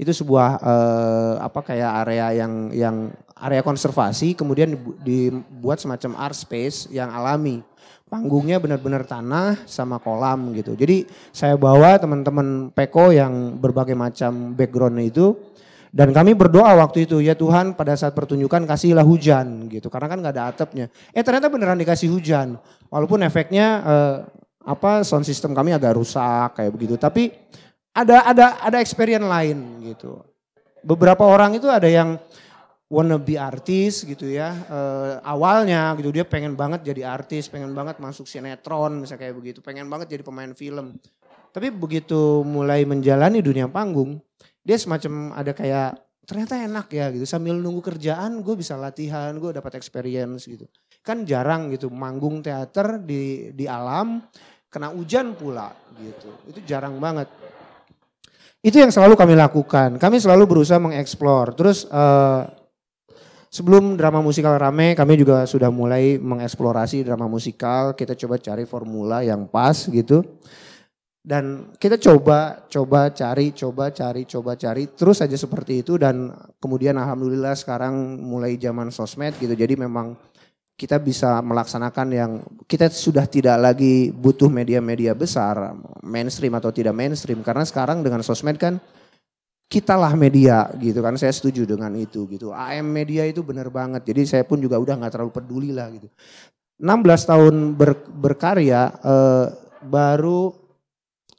[0.00, 2.96] Itu sebuah uh, apa kayak area yang yang
[3.42, 7.60] area konservasi kemudian dibuat semacam art space yang alami
[8.12, 10.76] panggungnya benar-benar tanah sama kolam gitu.
[10.76, 15.32] Jadi saya bawa teman-teman Peko yang berbagai macam background itu
[15.92, 20.18] dan kami berdoa waktu itu ya Tuhan pada saat pertunjukan kasihlah hujan gitu karena kan
[20.20, 20.86] nggak ada atapnya.
[21.16, 22.60] Eh ternyata beneran dikasih hujan
[22.92, 24.16] walaupun efeknya eh,
[24.62, 27.34] apa sound system kami agak rusak kayak begitu tapi
[27.92, 30.20] ada ada ada experience lain gitu.
[30.82, 32.18] Beberapa orang itu ada yang
[32.92, 34.52] wannabe artis gitu ya.
[34.68, 39.58] Uh, awalnya gitu dia pengen banget jadi artis, pengen banget masuk sinetron misalnya kayak begitu,
[39.64, 41.00] pengen banget jadi pemain film.
[41.52, 44.20] Tapi begitu mulai menjalani dunia panggung,
[44.64, 47.24] dia semacam ada kayak ternyata enak ya gitu.
[47.28, 50.64] Sambil nunggu kerjaan gue bisa latihan, gue dapat experience gitu.
[51.04, 54.20] Kan jarang gitu manggung teater di di alam
[54.72, 56.30] kena hujan pula gitu.
[56.48, 57.28] Itu jarang banget.
[58.62, 59.98] Itu yang selalu kami lakukan.
[59.98, 61.58] Kami selalu berusaha mengeksplor.
[61.58, 62.46] Terus uh,
[63.52, 67.92] Sebelum drama musikal rame, kami juga sudah mulai mengeksplorasi drama musikal.
[67.92, 70.24] Kita coba cari formula yang pas gitu.
[71.20, 74.88] Dan kita coba, coba cari, coba cari, coba cari.
[74.96, 76.32] Terus aja seperti itu dan
[76.64, 79.52] kemudian alhamdulillah sekarang mulai zaman sosmed gitu.
[79.52, 80.16] Jadi memang
[80.76, 82.30] kita bisa melaksanakan yang
[82.66, 87.44] kita sudah tidak lagi butuh media-media besar, mainstream atau tidak mainstream.
[87.44, 88.80] Karena sekarang dengan sosmed kan
[89.70, 91.14] kitalah media gitu kan.
[91.16, 92.50] Saya setuju dengan itu gitu.
[92.50, 94.04] AM media itu benar banget.
[94.04, 96.08] Jadi saya pun juga udah nggak terlalu peduli lah gitu.
[96.82, 99.46] 16 tahun ber, berkarya eh,
[99.86, 100.50] baru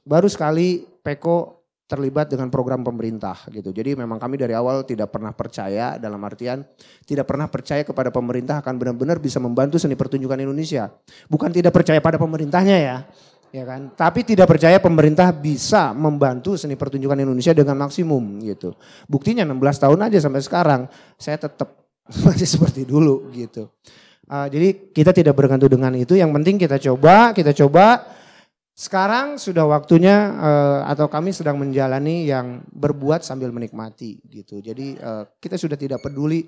[0.04, 5.36] baru sekali Peko terlibat dengan program pemerintah gitu jadi memang kami dari awal tidak pernah
[5.36, 6.64] percaya dalam artian
[7.04, 10.88] tidak pernah percaya kepada pemerintah akan benar-benar bisa membantu seni pertunjukan Indonesia
[11.28, 12.96] bukan tidak percaya pada pemerintahnya ya
[13.54, 13.94] ya kan.
[13.94, 18.74] Tapi tidak percaya pemerintah bisa membantu seni pertunjukan Indonesia dengan maksimum gitu.
[19.06, 20.80] Buktinya 16 tahun aja sampai sekarang
[21.14, 21.70] saya tetap
[22.26, 23.70] masih seperti dulu gitu.
[24.26, 26.18] Uh, jadi kita tidak bergantung dengan itu.
[26.18, 28.02] Yang penting kita coba, kita coba.
[28.74, 34.58] Sekarang sudah waktunya uh, atau kami sedang menjalani yang berbuat sambil menikmati gitu.
[34.58, 36.42] Jadi uh, kita sudah tidak peduli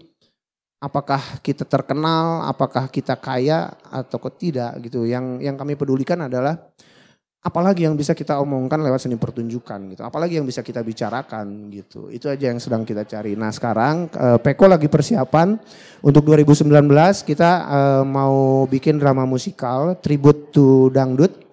[0.82, 5.06] apakah kita terkenal, apakah kita kaya atau tidak gitu.
[5.06, 6.58] Yang yang kami pedulikan adalah
[7.46, 10.02] apalagi yang bisa kita omongkan lewat seni pertunjukan gitu.
[10.02, 12.10] Apalagi yang bisa kita bicarakan gitu.
[12.10, 13.38] Itu aja yang sedang kita cari.
[13.38, 15.54] Nah sekarang uh, Peko lagi persiapan
[16.02, 16.74] untuk 2019
[17.22, 17.50] kita
[18.02, 21.45] mau bikin drama musikal tribute to dangdut.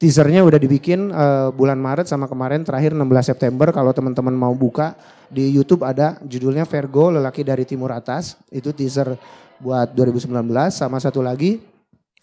[0.00, 4.96] Teasernya udah dibikin uh, bulan Maret sama kemarin terakhir 16 September kalau teman-teman mau buka
[5.28, 8.40] di YouTube ada judulnya Vergo lelaki dari timur atas.
[8.48, 9.12] Itu teaser
[9.60, 10.32] buat 2019
[10.72, 11.60] sama satu lagi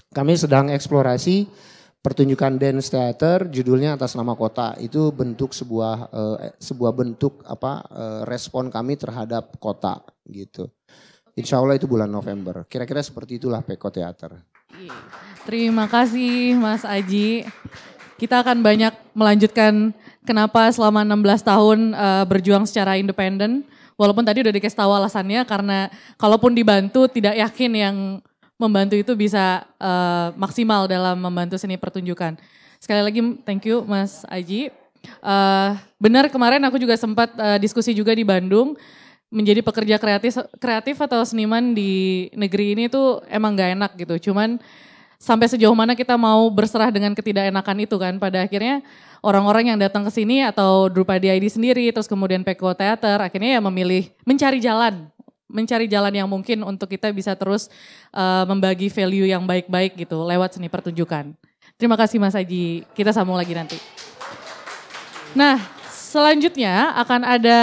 [0.10, 1.46] kami sedang eksplorasi
[2.02, 8.22] pertunjukan dance theater judulnya atas nama kota itu bentuk sebuah uh, sebuah bentuk apa uh,
[8.26, 10.66] respon kami terhadap kota gitu.
[11.38, 12.66] Insya Allah itu bulan November.
[12.66, 14.34] Kira-kira seperti itulah Peko Theater.
[15.48, 17.48] Terima kasih Mas Aji.
[18.20, 19.96] Kita akan banyak melanjutkan
[20.28, 23.64] kenapa selama 16 tahun uh, berjuang secara independen.
[23.96, 25.88] Walaupun tadi udah dikasih tahu alasannya karena
[26.20, 27.96] kalaupun dibantu tidak yakin yang
[28.60, 32.36] membantu itu bisa uh, maksimal dalam membantu seni pertunjukan.
[32.84, 34.68] Sekali lagi thank you Mas Aji.
[35.24, 38.76] Uh, benar kemarin aku juga sempat uh, diskusi juga di Bandung
[39.32, 44.28] menjadi pekerja kreatif kreatif atau seniman di negeri ini tuh emang gak enak gitu.
[44.28, 44.60] Cuman
[45.18, 48.18] sampai sejauh mana kita mau berserah dengan ketidakenakan itu kan.
[48.22, 48.86] Pada akhirnya
[49.26, 53.62] orang-orang yang datang ke sini atau Drupadi ID sendiri terus kemudian Peko Theater akhirnya ya
[53.62, 55.10] memilih mencari jalan
[55.48, 57.72] mencari jalan yang mungkin untuk kita bisa terus
[58.12, 61.32] uh, membagi value yang baik-baik gitu lewat seni pertunjukan.
[61.80, 63.80] Terima kasih Mas Haji, kita sambung lagi nanti.
[65.38, 67.60] Nah, selanjutnya akan ada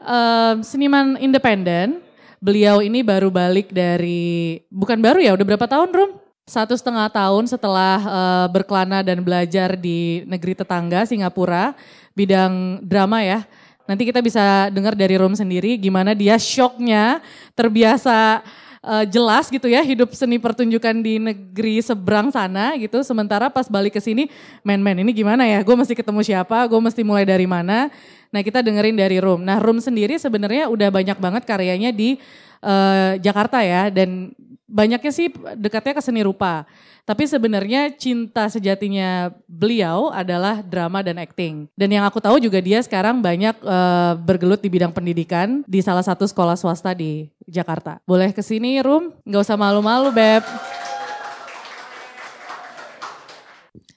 [0.00, 2.00] uh, seniman independen.
[2.40, 6.10] Beliau ini baru balik dari, bukan baru ya, udah berapa tahun Rum?
[6.46, 11.74] Satu setengah tahun setelah uh, berkelana dan belajar di negeri tetangga Singapura,
[12.14, 13.42] bidang drama ya
[13.86, 17.22] Nanti kita bisa dengar dari Rom sendiri gimana dia shocknya
[17.54, 18.42] terbiasa
[18.82, 22.98] uh, jelas gitu ya hidup seni pertunjukan di negeri seberang sana gitu.
[23.06, 24.26] Sementara pas balik ke sini,
[24.66, 25.62] men-men ini gimana ya?
[25.62, 26.66] Gue mesti ketemu siapa?
[26.66, 27.86] Gue mesti mulai dari mana?
[28.34, 29.46] Nah kita dengerin dari Rom.
[29.46, 32.18] Nah Rom sendiri sebenarnya udah banyak banget karyanya di
[32.66, 34.34] uh, Jakarta ya dan
[34.66, 36.66] banyaknya sih dekatnya ke seni rupa.
[37.06, 41.70] Tapi sebenarnya cinta sejatinya beliau adalah drama dan acting.
[41.78, 46.02] Dan yang aku tahu juga dia sekarang banyak uh, bergelut di bidang pendidikan di salah
[46.02, 48.02] satu sekolah swasta di Jakarta.
[48.02, 49.14] Boleh ke sini, Rum?
[49.22, 50.42] Gak usah malu-malu, Beb.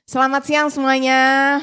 [0.05, 1.58] Selamat siang semuanya.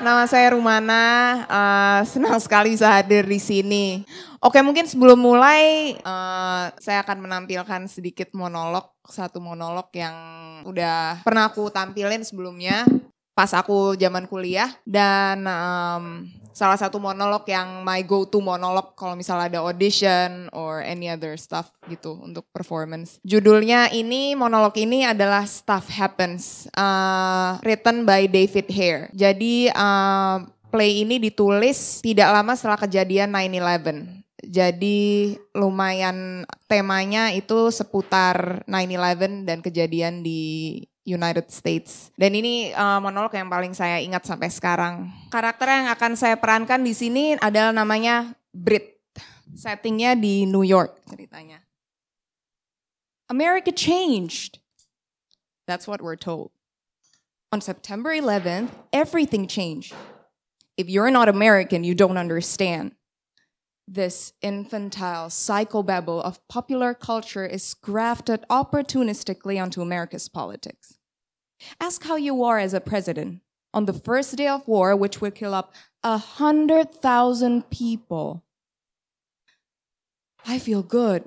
[0.00, 1.04] Nama saya Rumana,
[1.44, 4.00] uh, senang sekali bisa hadir di sini.
[4.40, 10.16] Oke, mungkin sebelum mulai uh, saya akan menampilkan sedikit monolog, satu monolog yang
[10.64, 12.88] udah pernah aku tampilin sebelumnya
[13.36, 19.14] pas aku zaman kuliah dan um, salah satu monolog yang my go to monolog kalau
[19.14, 23.18] misalnya ada audition or any other stuff gitu untuk performance.
[23.22, 29.04] Judulnya ini monolog ini adalah Stuff Happens, uh, written by David Hare.
[29.14, 38.64] Jadi uh, play ini ditulis tidak lama setelah kejadian 9/11 jadi lumayan temanya itu seputar
[38.64, 42.12] 9/11 dan kejadian di United States.
[42.14, 45.08] Dan ini uh, monolog yang paling saya ingat sampai sekarang.
[45.32, 49.00] Karakter yang akan saya perankan di sini adalah namanya Brit.
[49.50, 51.58] Settingnya di New York ceritanya.
[53.26, 54.62] America changed.
[55.66, 56.50] That's what we're told.
[57.50, 59.94] On September 11th, everything changed.
[60.78, 62.94] If you're not American, you don't understand.
[63.92, 70.96] This infantile psychobabble of popular culture is grafted opportunistically onto America's politics.
[71.80, 73.40] Ask how you are as a president
[73.74, 75.74] on the first day of war, which will kill up
[76.04, 78.44] a hundred thousand people.
[80.46, 81.24] I feel good.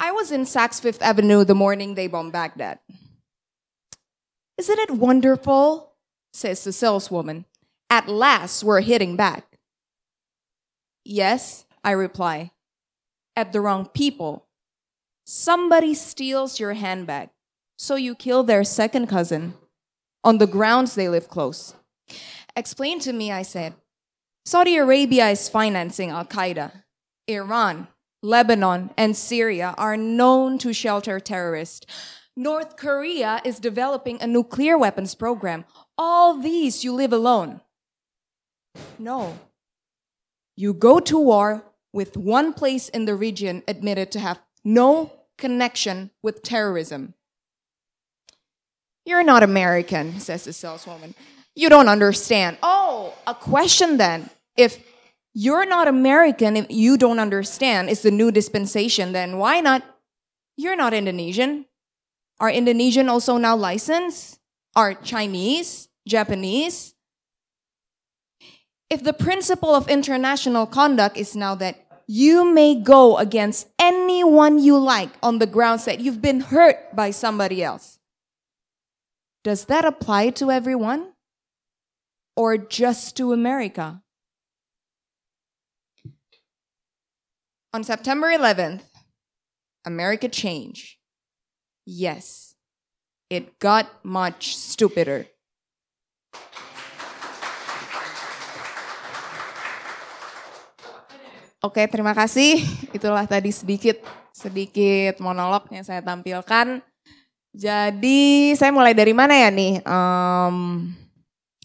[0.00, 2.80] I was in Saks Fifth Avenue the morning they bombed Baghdad.
[4.58, 5.92] Isn't it wonderful?
[6.32, 7.44] says the saleswoman.
[7.88, 9.55] At last, we're hitting back.
[11.08, 12.50] Yes, I reply,
[13.36, 14.48] at the wrong people.
[15.24, 17.30] Somebody steals your handbag,
[17.78, 19.54] so you kill their second cousin
[20.24, 21.74] on the grounds they live close.
[22.56, 23.74] Explain to me, I said.
[24.44, 26.82] Saudi Arabia is financing Al Qaeda.
[27.28, 27.86] Iran,
[28.20, 31.86] Lebanon, and Syria are known to shelter terrorists.
[32.36, 35.66] North Korea is developing a nuclear weapons program.
[35.96, 37.60] All these you live alone.
[38.98, 39.38] No,
[40.56, 46.10] you go to war with one place in the region admitted to have no connection
[46.22, 47.14] with terrorism.
[49.04, 51.14] You're not American, says the saleswoman.
[51.54, 52.58] You don't understand.
[52.62, 54.30] Oh, a question then.
[54.56, 54.78] If
[55.32, 59.82] you're not American, if you don't understand, it's the new dispensation, then why not?
[60.56, 61.66] You're not Indonesian.
[62.40, 64.40] Are Indonesian also now licensed?
[64.74, 66.95] Are Chinese, Japanese?
[68.88, 74.78] If the principle of international conduct is now that you may go against anyone you
[74.78, 77.98] like on the grounds that you've been hurt by somebody else,
[79.42, 81.12] does that apply to everyone?
[82.36, 84.02] Or just to America?
[87.72, 88.82] On September 11th,
[89.84, 90.96] America changed.
[91.84, 92.54] Yes,
[93.30, 95.26] it got much stupider.
[101.66, 102.62] Oke, terima kasih.
[102.94, 103.98] Itulah tadi sedikit
[104.30, 106.78] sedikit monolog yang saya tampilkan.
[107.50, 109.82] Jadi saya mulai dari mana ya nih?
[109.82, 110.86] Um,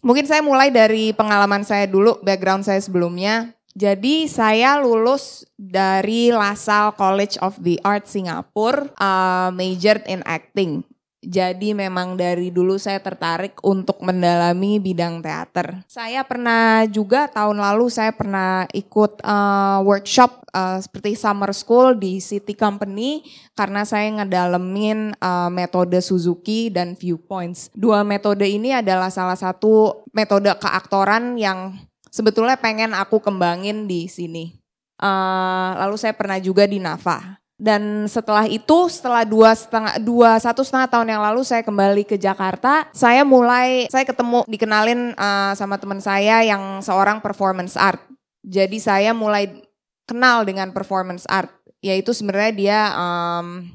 [0.02, 3.54] mungkin saya mulai dari pengalaman saya dulu, background saya sebelumnya.
[3.78, 10.82] Jadi saya lulus dari LaSalle College of the Arts Singapura, uh, majored in acting.
[11.22, 15.86] Jadi memang dari dulu saya tertarik untuk mendalami bidang teater.
[15.86, 22.18] Saya pernah juga tahun lalu saya pernah ikut uh, workshop uh, seperti summer school di
[22.18, 23.22] City Company
[23.54, 27.70] karena saya ngedalemin uh, metode Suzuki dan viewpoints.
[27.70, 31.78] Dua metode ini adalah salah satu metode keaktoran yang
[32.10, 34.58] sebetulnya pengen aku kembangin di sini.
[34.98, 37.41] Uh, lalu saya pernah juga di Nafa.
[37.62, 42.18] Dan setelah itu, setelah dua setengah dua satu setengah tahun yang lalu saya kembali ke
[42.18, 42.90] Jakarta.
[42.90, 48.02] Saya mulai saya ketemu dikenalin uh, sama teman saya yang seorang performance art.
[48.42, 49.62] Jadi saya mulai
[50.10, 53.70] kenal dengan performance art, yaitu sebenarnya dia um,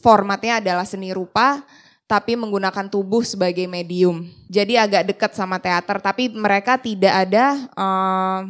[0.00, 1.60] formatnya adalah seni rupa
[2.08, 4.24] tapi menggunakan tubuh sebagai medium.
[4.48, 8.48] Jadi agak dekat sama teater, tapi mereka tidak ada uh,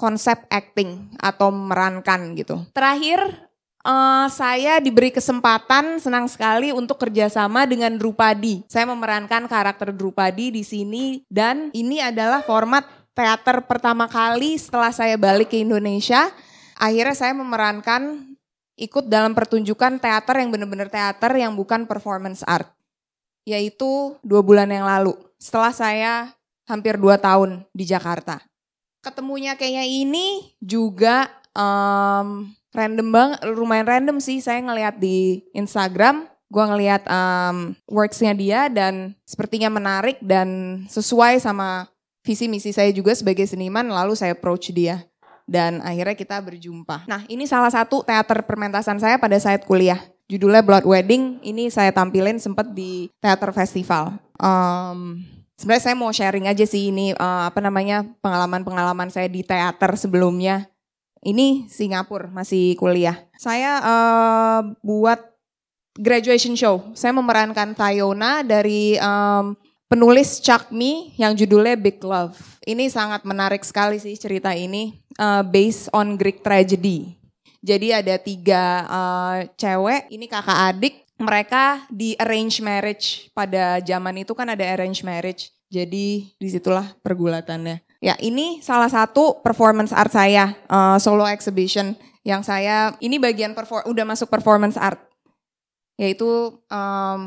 [0.00, 2.64] konsep acting atau merankan gitu.
[2.72, 3.49] Terakhir
[3.80, 8.60] Uh, saya diberi kesempatan senang sekali untuk kerjasama dengan Drupadi.
[8.68, 12.84] Saya memerankan karakter Drupadi di sini dan ini adalah format
[13.16, 16.28] teater pertama kali setelah saya balik ke Indonesia.
[16.76, 18.36] Akhirnya saya memerankan
[18.76, 22.68] ikut dalam pertunjukan teater yang benar-benar teater yang bukan performance art.
[23.48, 26.12] Yaitu dua bulan yang lalu setelah saya
[26.68, 28.44] hampir dua tahun di Jakarta.
[29.00, 36.26] Ketemunya kayaknya ini juga um, random banget, lumayan random sih saya ngelihat di Instagram.
[36.50, 41.86] Gue ngelihat um, worksnya dia dan sepertinya menarik dan sesuai sama
[42.26, 43.86] visi misi saya juga sebagai seniman.
[43.86, 45.06] Lalu saya approach dia
[45.46, 47.06] dan akhirnya kita berjumpa.
[47.06, 50.02] Nah ini salah satu teater permentasan saya pada saat kuliah.
[50.26, 51.38] Judulnya Blood Wedding.
[51.42, 54.18] Ini saya tampilin sempat di teater festival.
[54.38, 55.22] Um,
[55.60, 60.64] Sebenarnya saya mau sharing aja sih ini uh, apa namanya pengalaman-pengalaman saya di teater sebelumnya
[61.24, 63.16] ini Singapura masih kuliah.
[63.36, 65.20] Saya uh, buat
[65.96, 66.80] graduation show.
[66.96, 69.56] Saya memerankan Tayona dari um,
[69.90, 72.38] penulis Chuck Me yang judulnya Big Love.
[72.64, 77.18] Ini sangat menarik sekali sih cerita ini uh, based on Greek tragedy.
[77.60, 84.32] Jadi ada tiga uh, cewek, ini kakak adik, mereka di arrange marriage pada zaman itu
[84.32, 85.52] kan ada arrange marriage.
[85.68, 87.89] Jadi di situlah pergulatannya.
[88.00, 91.92] Ya, ini salah satu performance art saya, uh, solo exhibition
[92.24, 94.96] yang saya ini bagian perform udah masuk performance art.
[96.00, 96.24] Yaitu
[96.72, 97.20] um,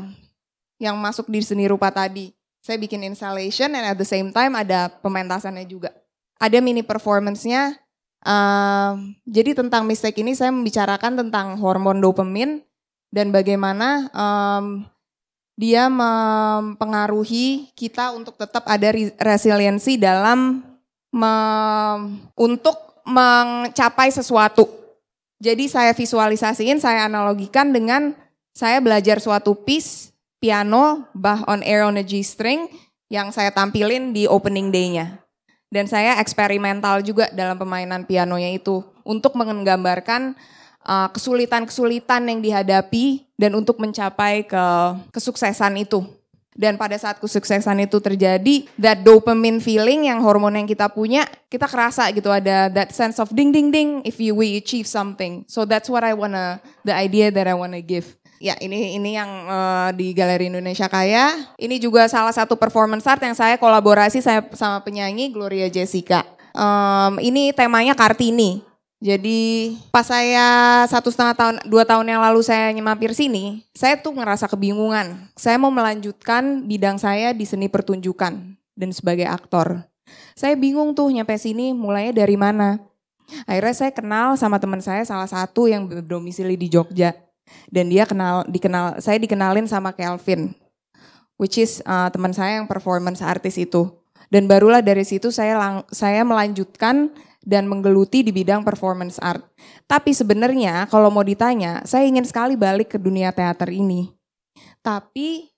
[0.82, 2.34] yang masuk di seni rupa tadi.
[2.58, 5.94] Saya bikin installation and at the same time ada pementasannya juga.
[6.42, 7.78] Ada mini performance-nya.
[8.24, 12.64] Uh, jadi tentang mistake ini saya membicarakan tentang hormon dopamin
[13.14, 14.82] dan bagaimana um,
[15.54, 18.90] dia mempengaruhi kita untuk tetap ada
[19.22, 20.66] resiliensi dalam
[21.14, 21.34] me,
[22.34, 22.74] untuk
[23.06, 24.66] mencapai sesuatu.
[25.38, 28.16] Jadi saya visualisasiin, saya analogikan dengan
[28.54, 32.66] saya belajar suatu piece piano bah on air on a G string
[33.12, 35.22] yang saya tampilin di opening day-nya.
[35.70, 40.38] Dan saya eksperimental juga dalam permainan pianonya itu untuk menggambarkan
[40.84, 44.64] kesulitan-kesulitan yang dihadapi dan untuk mencapai ke
[45.10, 46.04] kesuksesan itu.
[46.54, 51.66] Dan pada saat kesuksesan itu terjadi, that dopamine feeling yang hormon yang kita punya, kita
[51.66, 55.42] kerasa gitu ada that sense of ding ding ding if you we achieve something.
[55.50, 58.06] So that's what I wanna, the idea that I wanna give.
[58.38, 61.34] Ya ini ini yang uh, di Galeri Indonesia Kaya.
[61.58, 66.22] Ini juga salah satu performance art yang saya kolaborasi saya sama penyanyi Gloria Jessica.
[66.54, 68.62] Um, ini temanya Kartini.
[69.04, 74.16] Jadi pas saya satu setengah tahun, dua tahun yang lalu saya nyemapir sini, saya tuh
[74.16, 75.28] ngerasa kebingungan.
[75.36, 79.84] Saya mau melanjutkan bidang saya di seni pertunjukan dan sebagai aktor.
[80.32, 82.80] Saya bingung tuh nyampe sini mulainya dari mana.
[83.44, 87.12] Akhirnya saya kenal sama teman saya salah satu yang berdomisili di Jogja.
[87.68, 90.56] Dan dia kenal dikenal saya dikenalin sama Kelvin
[91.36, 93.90] which is uh, teman saya yang performance artis itu.
[94.30, 97.12] Dan barulah dari situ saya lang saya melanjutkan
[97.44, 99.44] dan menggeluti di bidang performance art.
[99.84, 104.08] Tapi sebenarnya kalau mau ditanya, saya ingin sekali balik ke dunia teater ini.
[104.80, 105.52] Tapi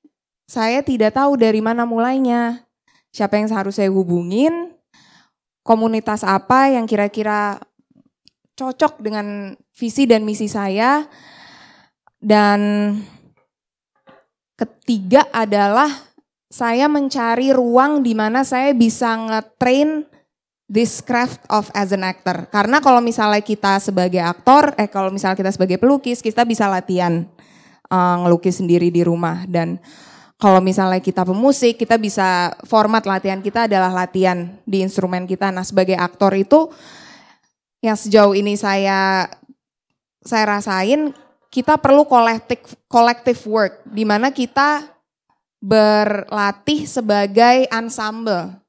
[0.46, 2.66] saya tidak tahu dari mana mulainya.
[3.14, 4.74] Siapa yang harus saya hubungin?
[5.62, 7.58] Komunitas apa yang kira-kira
[8.54, 11.06] cocok dengan visi dan misi saya?
[12.18, 12.92] Dan
[14.58, 15.90] ketiga adalah
[16.46, 20.06] saya mencari ruang di mana saya bisa ngetrain
[20.66, 22.50] this craft of as an actor.
[22.50, 27.26] Karena kalau misalnya kita sebagai aktor, eh kalau misalnya kita sebagai pelukis, kita bisa latihan
[27.90, 29.78] uh, ngelukis sendiri di rumah dan
[30.36, 35.48] kalau misalnya kita pemusik, kita bisa format latihan kita adalah latihan di instrumen kita.
[35.48, 36.68] Nah, sebagai aktor itu
[37.80, 39.32] yang sejauh ini saya
[40.20, 41.16] saya rasain
[41.48, 42.60] kita perlu collective
[42.90, 44.92] collective work di mana kita
[45.62, 48.65] berlatih sebagai ensemble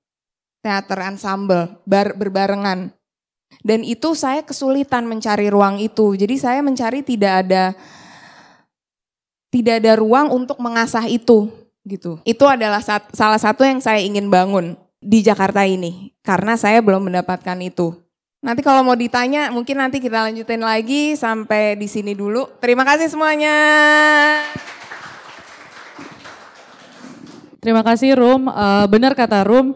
[0.62, 2.93] teater ensemble bar, berbarengan.
[3.64, 6.16] Dan itu saya kesulitan mencari ruang itu.
[6.16, 7.76] Jadi saya mencari tidak ada
[9.47, 11.49] tidak ada ruang untuk mengasah itu
[11.88, 12.20] gitu.
[12.28, 17.08] Itu adalah sat, salah satu yang saya ingin bangun di Jakarta ini karena saya belum
[17.08, 17.95] mendapatkan itu.
[18.38, 22.45] Nanti kalau mau ditanya mungkin nanti kita lanjutin lagi sampai di sini dulu.
[22.62, 23.55] Terima kasih semuanya.
[27.58, 28.47] Terima kasih Rum.
[28.47, 29.74] Uh, benar kata Rum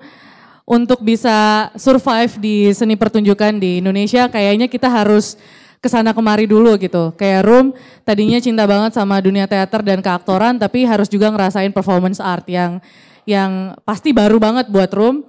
[0.66, 5.36] untuk bisa survive di seni pertunjukan di Indonesia kayaknya kita harus
[5.82, 7.10] ke sana kemari dulu gitu.
[7.18, 7.74] Kayak Room
[8.06, 12.78] tadinya cinta banget sama dunia teater dan keaktoran tapi harus juga ngerasain performance art yang
[13.26, 15.26] yang pasti baru banget buat Room.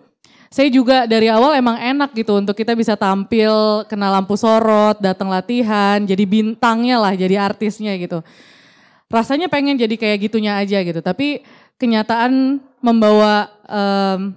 [0.52, 5.32] Saya juga dari awal emang enak gitu untuk kita bisa tampil, kena lampu sorot, datang
[5.32, 8.20] latihan, jadi bintangnya lah, jadi artisnya gitu.
[9.08, 11.40] Rasanya pengen jadi kayak gitunya aja gitu, tapi
[11.80, 14.36] kenyataan membawa um,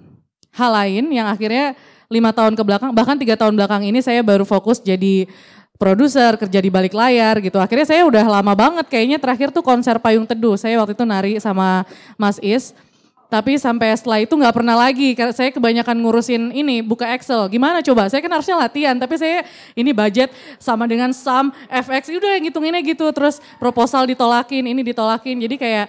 [0.56, 1.76] hal lain yang akhirnya
[2.08, 5.28] lima tahun ke belakang bahkan tiga tahun belakang ini saya baru fokus jadi
[5.76, 7.60] produser kerja di balik layar gitu.
[7.60, 9.20] Akhirnya saya udah lama banget kayaknya.
[9.20, 10.56] Terakhir tuh konser payung teduh.
[10.56, 11.84] Saya waktu itu nari sama
[12.16, 12.72] Mas Is.
[13.26, 15.12] Tapi sampai setelah itu nggak pernah lagi.
[15.34, 17.50] Saya kebanyakan ngurusin ini buka Excel.
[17.52, 18.08] Gimana coba?
[18.08, 19.44] Saya kan harusnya latihan tapi saya
[19.76, 20.32] ini budget
[20.62, 23.06] sama dengan sum FX udah ngitunginnya gitu.
[23.12, 25.36] Terus proposal ditolakin ini ditolakin.
[25.42, 25.86] Jadi kayak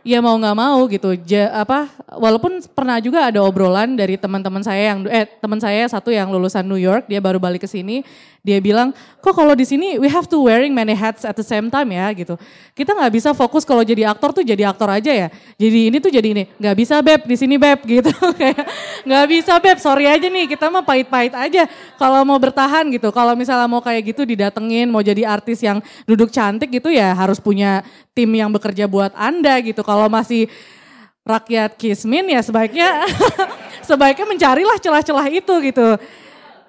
[0.00, 1.12] ya mau nggak mau gitu.
[1.28, 6.08] Ja, apa walaupun pernah juga ada obrolan dari teman-teman saya yang eh teman saya satu
[6.08, 8.02] yang lulusan New York dia baru balik ke sini
[8.40, 11.68] dia bilang kok kalau di sini we have to wearing many hats at the same
[11.68, 12.40] time ya gitu.
[12.72, 15.28] Kita nggak bisa fokus kalau jadi aktor tuh jadi aktor aja ya.
[15.60, 16.48] Jadi ini tuh jadi ini.
[16.56, 17.28] Nggak bisa beb.
[17.28, 18.08] Di sini beb gitu.
[19.06, 19.76] Nggak bisa beb.
[19.76, 21.68] Sorry aja nih kita mah pahit-pahit aja
[22.00, 23.12] kalau mau bertahan gitu.
[23.12, 27.36] Kalau misalnya mau kayak gitu didatengin mau jadi artis yang duduk cantik gitu ya harus
[27.36, 27.84] punya
[28.16, 29.84] tim yang bekerja buat anda gitu.
[29.84, 30.48] Kalau masih
[31.28, 33.04] rakyat kismin ya sebaiknya
[33.88, 36.00] sebaiknya mencarilah celah-celah itu gitu.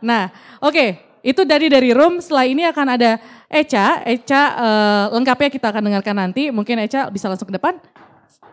[0.03, 0.27] Nah
[0.59, 0.75] oke.
[0.75, 2.17] okay itu dari dari room.
[2.17, 4.01] Setelah ini akan ada Eca.
[4.05, 6.49] Eca uh, lengkapnya kita akan dengarkan nanti.
[6.49, 7.77] Mungkin Eca bisa langsung ke depan.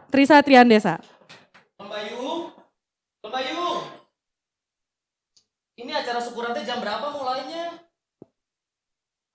[0.09, 1.01] Trisa Triandesa.
[1.81, 2.53] Lembayung,
[3.25, 3.79] Lembayung.
[5.79, 7.85] Ini acara syukuran teh jam berapa mulainya?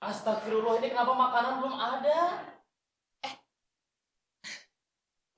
[0.04, 2.20] Astagfirullah ini kenapa makanan belum ada?
[3.24, 3.36] Eh,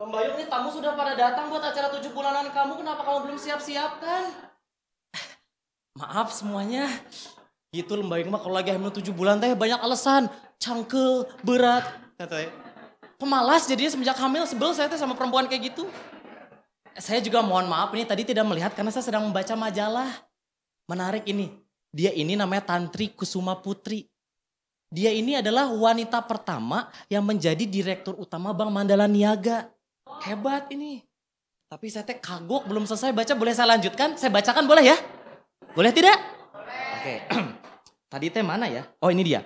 [0.02, 2.82] Lembayung ini tamu sudah pada datang buat acara tujuh bulanan kamu.
[2.82, 4.34] Kenapa kamu belum siap-siapkan?
[5.96, 6.89] Maaf semuanya.
[7.76, 10.32] Itu lembayung mah kalau lagi hamil tujuh bulan teh banyak alasan.
[10.55, 11.84] Cangkel, berat.
[13.19, 15.84] Pemalas jadinya semenjak hamil sebel saya teh sama perempuan kayak gitu.
[16.95, 20.07] Saya juga mohon maaf ini tadi tidak melihat karena saya sedang membaca majalah.
[20.88, 21.51] Menarik ini.
[21.91, 24.07] Dia ini namanya Tantri Kusuma Putri.
[24.88, 29.67] Dia ini adalah wanita pertama yang menjadi direktur utama Bank Mandala Niaga.
[30.23, 31.03] Hebat ini.
[31.67, 33.34] Tapi saya teh kagok belum selesai baca.
[33.36, 34.15] Boleh saya lanjutkan?
[34.15, 34.97] Saya bacakan boleh ya?
[35.76, 36.15] Boleh tidak?
[37.03, 37.15] Oke.
[38.16, 38.88] Tadi teh mana ya?
[39.03, 39.43] Oh ini dia.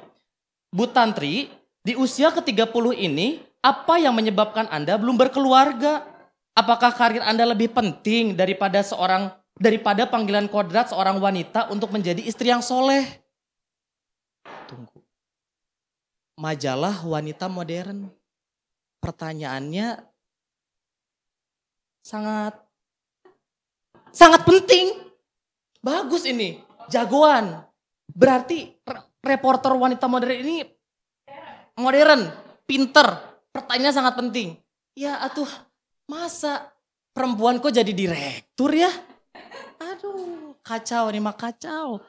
[0.70, 1.50] Bu Tantri,
[1.82, 6.06] di usia ke-30 ini, apa yang menyebabkan Anda belum berkeluarga?
[6.54, 12.54] Apakah karir Anda lebih penting daripada seorang daripada panggilan kodrat seorang wanita untuk menjadi istri
[12.54, 13.10] yang soleh?
[14.70, 15.02] Tunggu.
[16.38, 18.06] Majalah wanita modern.
[19.02, 19.98] Pertanyaannya
[22.06, 22.54] sangat
[24.14, 24.94] sangat penting.
[25.82, 27.66] Bagus ini, jagoan.
[28.10, 28.74] Berarti
[29.24, 30.66] reporter wanita modern ini
[31.80, 32.28] modern,
[32.68, 33.08] pinter,
[33.56, 34.60] pertanyaan sangat penting.
[35.00, 35.48] Ya atuh,
[36.12, 36.68] masa
[37.16, 38.92] perempuan kok jadi direktur ya?
[39.80, 42.04] Aduh, kacau nih mah kacau.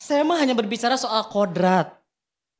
[0.00, 1.92] Saya mah hanya berbicara soal kodrat.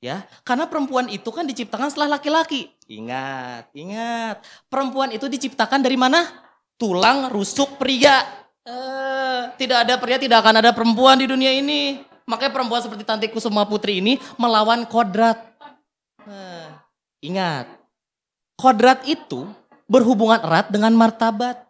[0.04, 2.68] Ya, karena perempuan itu kan diciptakan setelah laki-laki.
[2.92, 4.44] Ingat, ingat.
[4.68, 6.28] Perempuan itu diciptakan dari mana?
[6.76, 8.20] Tulang rusuk pria.
[8.68, 12.04] Eh, tidak ada pria, tidak akan ada perempuan di dunia ini.
[12.24, 15.36] Makanya perempuan seperti Tanti Kusuma Putri ini melawan kodrat.
[16.24, 16.68] Eh,
[17.28, 17.68] ingat,
[18.56, 19.44] kodrat itu
[19.84, 21.60] berhubungan erat dengan martabat.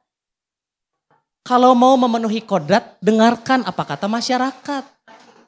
[1.45, 4.95] Kalau mau memenuhi kodrat, dengarkan apa kata masyarakat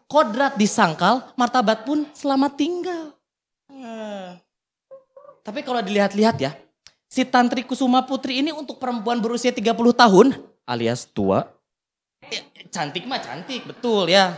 [0.07, 3.15] kodrat disangkal, martabat pun selamat tinggal.
[3.71, 4.39] Hmm.
[5.43, 6.55] Tapi kalau dilihat-lihat ya,
[7.07, 10.27] si Tantri Kusuma Putri ini untuk perempuan berusia 30 tahun
[10.67, 11.47] alias tua.
[12.27, 12.43] Ya,
[12.75, 14.35] cantik mah cantik, betul ya.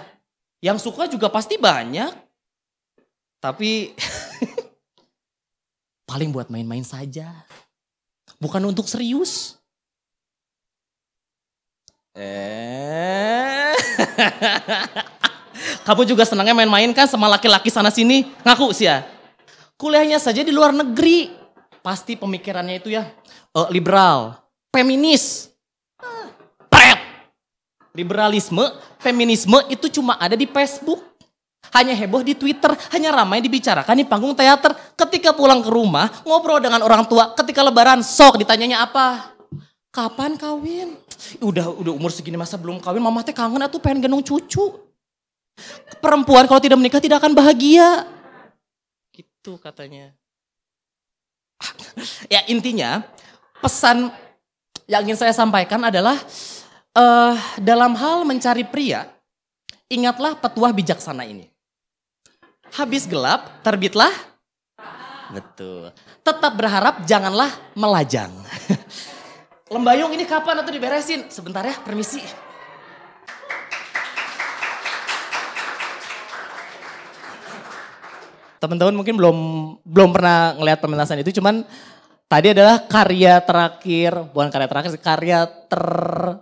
[0.59, 2.11] Yang suka juga pasti banyak.
[3.39, 3.95] Tapi
[6.11, 7.31] paling buat main-main saja.
[8.43, 9.55] Bukan untuk serius.
[12.19, 13.75] Eh.
[15.87, 18.27] Kamu juga senangnya main-main kan sama laki-laki sana sini?
[18.43, 19.07] Ngaku sih ya.
[19.79, 21.31] Kuliahnya saja di luar negeri.
[21.79, 23.07] Pasti pemikirannya itu ya
[23.55, 24.37] uh, liberal,
[24.75, 25.49] feminis.
[27.99, 28.62] Liberalisme,
[29.03, 31.03] feminisme itu cuma ada di Facebook.
[31.74, 34.72] Hanya heboh di Twitter, hanya ramai dibicarakan di panggung teater.
[34.94, 37.34] Ketika pulang ke rumah, ngobrol dengan orang tua.
[37.34, 39.34] Ketika lebaran, sok ditanyanya apa?
[39.90, 40.94] Kapan kawin?
[41.42, 44.78] Udah udah umur segini masa belum kawin, mama teh kangen atuh pengen gendong cucu.
[45.99, 48.07] Perempuan kalau tidak menikah tidak akan bahagia.
[49.11, 50.14] Gitu katanya.
[52.32, 53.03] ya intinya
[53.59, 54.14] pesan
[54.86, 56.16] yang ingin saya sampaikan adalah
[56.99, 59.07] uh, dalam hal mencari pria,
[59.86, 61.46] ingatlah petuah bijaksana ini.
[62.74, 64.12] Habis gelap, terbitlah.
[65.30, 65.94] Betul.
[66.26, 68.32] Tetap berharap, janganlah melajang.
[69.72, 71.28] Lembayung ini kapan atau diberesin?
[71.30, 72.49] Sebentar ya, permisi.
[78.59, 79.36] teman-teman mungkin belum
[79.86, 81.62] belum pernah ngelihat pementasan itu cuman
[82.29, 85.85] tadi adalah karya terakhir bukan karya terakhir karya ter,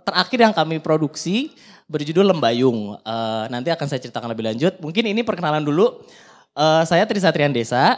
[0.03, 1.55] terakhir yang kami produksi
[1.87, 6.03] berjudul Lembayung uh, nanti akan saya ceritakan lebih lanjut mungkin ini perkenalan dulu
[6.59, 7.95] uh, saya Trisatrian Desa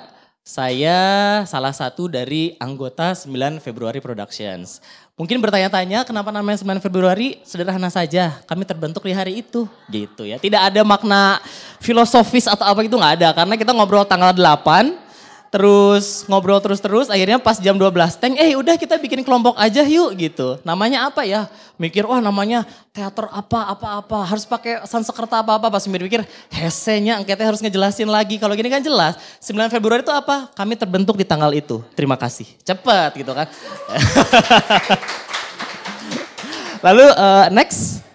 [0.50, 0.98] saya
[1.46, 4.82] salah satu dari anggota 9 Februari Productions.
[5.14, 7.38] Mungkin bertanya-tanya kenapa namanya 9 Februari?
[7.46, 9.70] Sederhana saja, kami terbentuk di hari itu.
[9.94, 10.42] Gitu ya.
[10.42, 11.38] Tidak ada makna
[11.78, 13.30] filosofis atau apa itu nggak ada.
[13.36, 15.09] Karena kita ngobrol tanggal 8,
[15.50, 17.89] terus ngobrol terus-terus akhirnya pas jam 12
[18.22, 20.62] teng eh udah kita bikin kelompok aja yuk gitu.
[20.62, 21.50] Namanya apa ya?
[21.82, 25.68] Mikir wah namanya teater apa apa apa harus pakai sansekerta apa apa.
[25.74, 26.22] Pas mikir
[26.54, 28.38] hesenya angketnya harus ngejelasin lagi.
[28.38, 30.54] Kalau gini kan jelas 9 Februari itu apa?
[30.54, 31.82] Kami terbentuk di tanggal itu.
[31.97, 32.45] Terima kasih.
[32.62, 33.50] Cepet gitu kan.
[36.86, 38.09] Lalu uh, next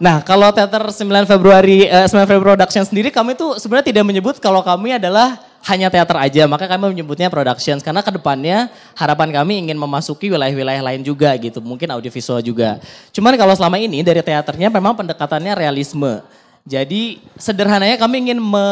[0.00, 4.40] Nah, kalau teater 9 Februari uh, 9 Februari Production sendiri kami tuh sebenarnya tidak menyebut
[4.40, 5.36] kalau kami adalah
[5.68, 10.80] hanya teater aja, maka kami menyebutnya productions karena ke depannya harapan kami ingin memasuki wilayah-wilayah
[10.80, 12.80] lain juga gitu, mungkin audiovisual juga.
[13.12, 16.24] Cuman kalau selama ini dari teaternya memang pendekatannya realisme.
[16.64, 18.66] Jadi sederhananya kami ingin me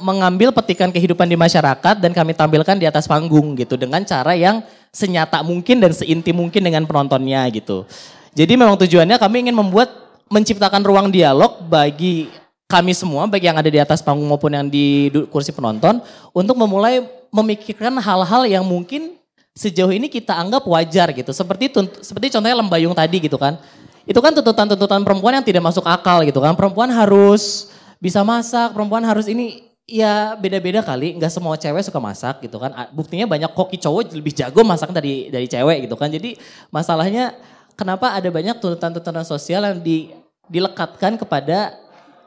[0.00, 4.64] mengambil petikan kehidupan di masyarakat dan kami tampilkan di atas panggung gitu dengan cara yang
[4.88, 7.84] senyata mungkin dan seinti mungkin dengan penontonnya gitu.
[8.32, 12.28] Jadi memang tujuannya kami ingin membuat menciptakan ruang dialog bagi
[12.70, 16.00] kami semua, baik yang ada di atas panggung maupun yang di kursi penonton,
[16.32, 19.20] untuk memulai memikirkan hal-hal yang mungkin
[19.52, 21.36] sejauh ini kita anggap wajar gitu.
[21.36, 21.68] Seperti
[22.00, 23.60] seperti contohnya lembayung tadi gitu kan.
[24.08, 26.56] Itu kan tuntutan-tuntutan perempuan yang tidak masuk akal gitu kan.
[26.56, 27.68] Perempuan harus
[28.00, 31.14] bisa masak, perempuan harus ini ya beda-beda kali.
[31.20, 32.72] Nggak semua cewek suka masak gitu kan.
[32.96, 36.08] Buktinya banyak koki cowok lebih jago masak dari dari cewek gitu kan.
[36.08, 36.40] Jadi
[36.72, 37.36] masalahnya
[37.74, 40.12] kenapa ada banyak tuntutan-tuntutan sosial yang di
[40.50, 41.76] dilekatkan kepada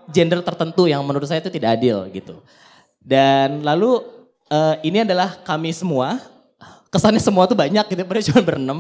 [0.10, 2.41] gender tertentu yang menurut saya itu tidak adil gitu.
[3.02, 4.02] Dan lalu
[4.50, 6.18] uh, ini adalah kami semua,
[6.89, 8.80] kesannya semua tuh banyak gitu, padahal cuma berenam.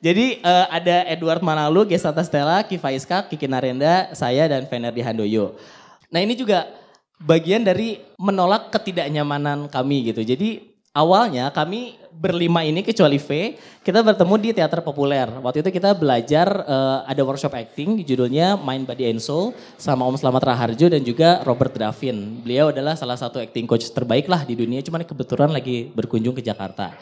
[0.00, 5.54] Jadi uh, ada Edward Manalu, Gesanta Stella, Kifaiska, Kiki Narenda, saya dan Venerdi Handoyo.
[6.10, 6.66] Nah ini juga
[7.20, 10.24] bagian dari menolak ketidaknyamanan kami gitu.
[10.24, 15.30] Jadi awalnya kami berlima ini kecuali V, kita bertemu di teater populer.
[15.40, 20.20] Waktu itu kita belajar uh, ada workshop acting judulnya Mind Body and Soul sama Om
[20.20, 22.44] Slamet Raharjo dan juga Robert Davin.
[22.44, 26.42] Beliau adalah salah satu acting coach terbaik lah di dunia, cuman kebetulan lagi berkunjung ke
[26.44, 26.92] Jakarta.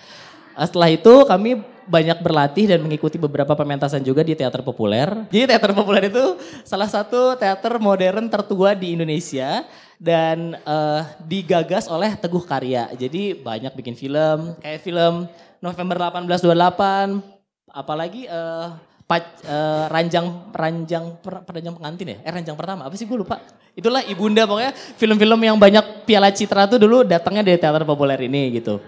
[0.59, 5.07] Setelah itu kami banyak berlatih dan mengikuti beberapa pementasan juga di teater populer.
[5.31, 6.35] Jadi teater populer itu
[6.67, 9.63] salah satu teater modern tertua di Indonesia
[9.99, 12.87] dan uh, digagas oleh Teguh Karya.
[12.95, 15.27] Jadi banyak bikin film, kayak film
[15.59, 18.79] November 1828, apalagi uh,
[19.11, 22.19] pac, uh, ranjang ranjang per, ranjang pengantin ya?
[22.23, 23.43] Eh ranjang pertama apa sih gue lupa.
[23.75, 28.55] Itulah ibunda pokoknya film-film yang banyak piala citra tuh dulu datangnya dari teater populer ini
[28.55, 28.79] gitu.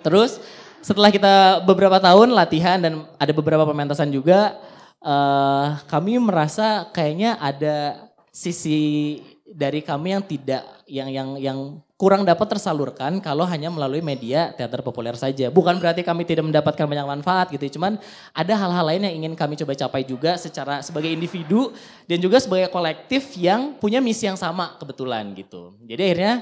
[0.00, 0.40] Terus
[0.80, 4.56] setelah kita beberapa tahun latihan dan ada beberapa pementasan juga,
[5.04, 9.20] uh, kami merasa kayaknya ada sisi
[9.52, 11.58] dari kami yang tidak yang yang yang
[12.00, 15.54] kurang dapat tersalurkan kalau hanya melalui media teater populer saja.
[15.54, 17.94] Bukan berarti kami tidak mendapatkan banyak manfaat gitu, cuman
[18.34, 21.70] ada hal-hal lain yang ingin kami coba capai juga secara sebagai individu
[22.10, 25.78] dan juga sebagai kolektif yang punya misi yang sama kebetulan gitu.
[25.86, 26.34] Jadi akhirnya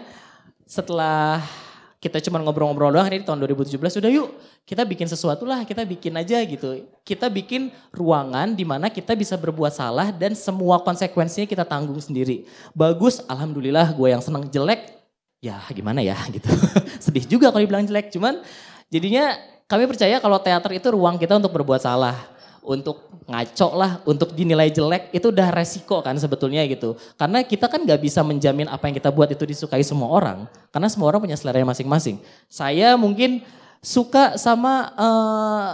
[0.64, 1.44] setelah
[2.00, 4.32] kita cuma ngobrol-ngobrol doang ini tahun 2017 sudah yuk
[4.64, 6.80] kita bikin sesuatu lah kita bikin aja gitu.
[7.04, 12.48] Kita bikin ruangan di mana kita bisa berbuat salah dan semua konsekuensinya kita tanggung sendiri.
[12.72, 14.96] Bagus alhamdulillah gue yang seneng jelek
[15.44, 16.48] ya gimana ya gitu.
[17.04, 18.40] Sedih juga kalau dibilang jelek cuman
[18.88, 19.36] jadinya
[19.68, 22.16] kami percaya kalau teater itu ruang kita untuk berbuat salah
[22.70, 26.94] untuk ngaco lah, untuk dinilai jelek itu udah resiko kan sebetulnya gitu.
[27.18, 30.46] Karena kita kan gak bisa menjamin apa yang kita buat itu disukai semua orang.
[30.70, 32.22] Karena semua orang punya selera masing-masing.
[32.46, 33.42] Saya mungkin
[33.82, 35.70] suka sama uh,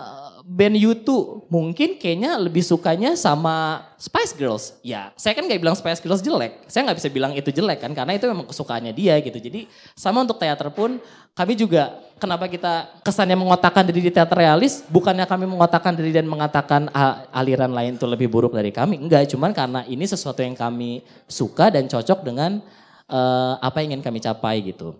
[0.46, 1.10] band U2
[1.50, 4.64] mungkin kayaknya lebih sukanya sama Spice Girls.
[4.80, 6.64] Ya, saya kan gak bilang Spice Girls jelek.
[6.70, 9.36] Saya nggak bisa bilang itu jelek kan, karena itu memang kesukaannya dia gitu.
[9.36, 9.66] Jadi
[9.98, 11.02] sama untuk teater pun,
[11.34, 16.24] kami juga kenapa kita kesannya mengotakkan diri di teater realis, bukannya kami mengotakkan diri dan
[16.24, 16.88] mengatakan
[17.32, 19.00] aliran lain itu lebih buruk dari kami.
[19.00, 22.60] Enggak, cuman karena ini sesuatu yang kami suka dan cocok dengan
[23.08, 24.96] uh, apa yang ingin kami capai gitu.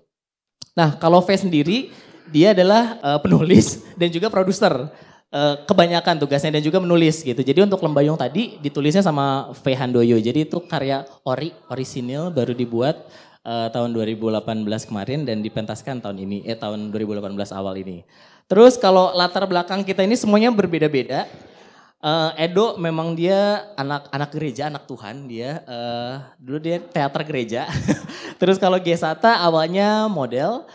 [0.77, 1.89] Nah, kalau V sendiri,
[2.29, 4.73] dia adalah uh, penulis dan juga produser.
[5.27, 7.43] Uh, kebanyakan tugasnya dan juga menulis gitu.
[7.43, 10.23] Jadi untuk Lembayung tadi ditulisnya sama V Handoyo.
[10.23, 13.11] Jadi itu karya ori, orisinil baru dibuat
[13.47, 14.43] uh, tahun 2018
[14.91, 18.03] kemarin dan dipentaskan tahun ini, eh tahun 2018 awal ini.
[18.51, 21.31] Terus kalau latar belakang kita ini semuanya berbeda-beda.
[21.97, 25.63] Uh, Edo memang dia anak anak gereja, anak Tuhan dia.
[25.65, 27.67] Uh, dulu dia teater gereja.
[28.43, 30.67] Terus kalau Gesata awalnya model,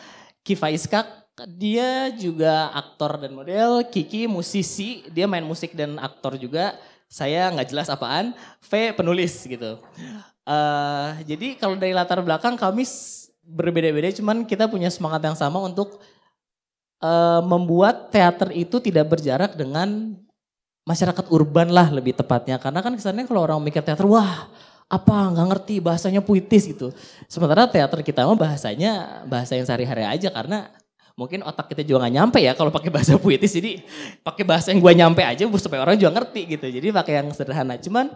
[0.42, 6.76] Kifa Iskak dia juga aktor dan model, Kiki musisi, dia main musik dan aktor juga.
[7.12, 8.32] Saya nggak jelas apaan,
[8.64, 9.80] V penulis gitu.
[10.42, 12.84] Uh, jadi kalau dari latar belakang kami
[13.46, 16.02] berbeda-beda, cuman kita punya semangat yang sama untuk
[17.02, 20.18] uh, membuat teater itu tidak berjarak dengan
[20.86, 22.58] masyarakat urban lah lebih tepatnya.
[22.58, 24.50] Karena kan kesannya kalau orang mikir teater, wah
[24.92, 26.92] apa nggak ngerti bahasanya puitis gitu.
[27.32, 30.68] Sementara teater kita mah bahasanya bahasa yang sehari-hari aja karena
[31.16, 33.84] mungkin otak kita juga nggak nyampe ya kalau pakai bahasa puitis jadi
[34.26, 37.76] pakai bahasa yang gue nyampe aja supaya orang juga ngerti gitu jadi pakai yang sederhana
[37.78, 38.10] cuman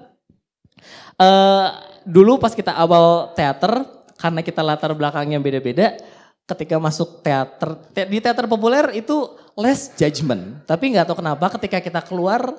[1.20, 1.68] uh,
[2.06, 3.84] dulu pas kita awal teater
[4.16, 5.98] karena kita latar belakangnya beda-beda
[6.46, 7.76] ketika masuk teater
[8.08, 10.62] di teater populer itu less judgment.
[10.70, 12.54] Tapi nggak tahu kenapa ketika kita keluar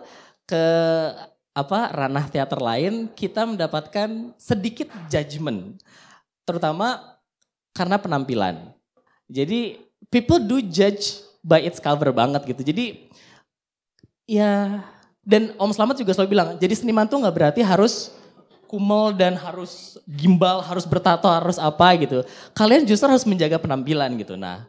[0.44, 0.64] ke
[1.56, 5.78] apa ranah teater lain kita mendapatkan sedikit judgment.
[6.44, 7.16] Terutama
[7.72, 8.74] karena penampilan.
[9.30, 9.80] Jadi
[10.10, 12.62] people do judge by its cover banget gitu.
[12.66, 13.08] Jadi
[14.26, 14.82] ya
[15.26, 18.14] dan Om Slamet juga selalu bilang, jadi seniman tuh nggak berarti harus
[18.66, 22.22] kumel dan harus gimbal, harus bertato, harus apa gitu.
[22.52, 24.34] Kalian justru harus menjaga penampilan gitu.
[24.34, 24.66] Nah,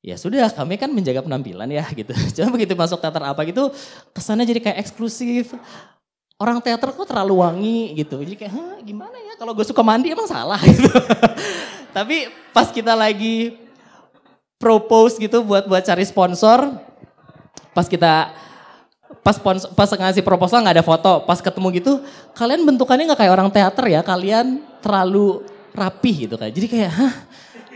[0.00, 2.12] ya sudah kami kan menjaga penampilan ya gitu.
[2.36, 3.70] Cuma begitu masuk teater apa gitu,
[4.16, 5.52] kesannya jadi kayak eksklusif.
[6.36, 8.20] Orang teater kok terlalu wangi gitu.
[8.20, 10.92] Jadi kayak, Hah, gimana ya kalau gue suka mandi emang salah gitu.
[11.96, 13.56] Tapi pas kita lagi
[14.60, 16.76] propose gitu buat buat cari sponsor.
[17.72, 18.32] Pas kita
[19.26, 21.92] pas pas ngasih proposal nggak ada foto, pas ketemu gitu,
[22.38, 25.42] kalian bentukannya nggak kayak orang teater ya, kalian terlalu
[25.74, 26.46] rapi gitu kan.
[26.46, 27.14] Jadi kayak, hah,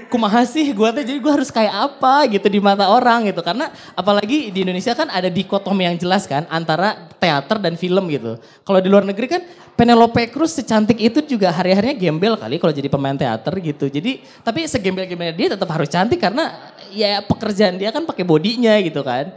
[0.07, 3.43] kumaha sih gue tuh jadi gue harus kayak apa gitu di mata orang gitu.
[3.43, 8.39] Karena apalagi di Indonesia kan ada dikotomi yang jelas kan antara teater dan film gitu.
[8.63, 9.43] Kalau di luar negeri kan
[9.75, 13.91] Penelope Cruz secantik itu juga hari-harinya gembel kali kalau jadi pemain teater gitu.
[13.91, 19.01] Jadi tapi segembel-gembelnya dia tetap harus cantik karena ya pekerjaan dia kan pakai bodinya gitu
[19.03, 19.31] kan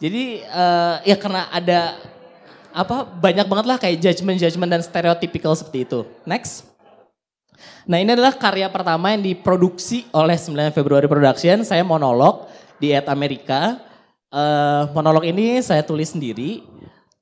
[0.00, 2.00] jadi uh, ya karena ada
[2.72, 6.70] apa banyak banget lah kayak judgement-judgement dan stereotypical seperti itu next
[7.84, 11.60] Nah ini adalah karya pertama yang diproduksi oleh 9 Februari Production.
[11.64, 12.48] Saya monolog
[12.80, 13.80] di Ed Amerika.
[14.30, 16.62] Uh, monolog ini saya tulis sendiri,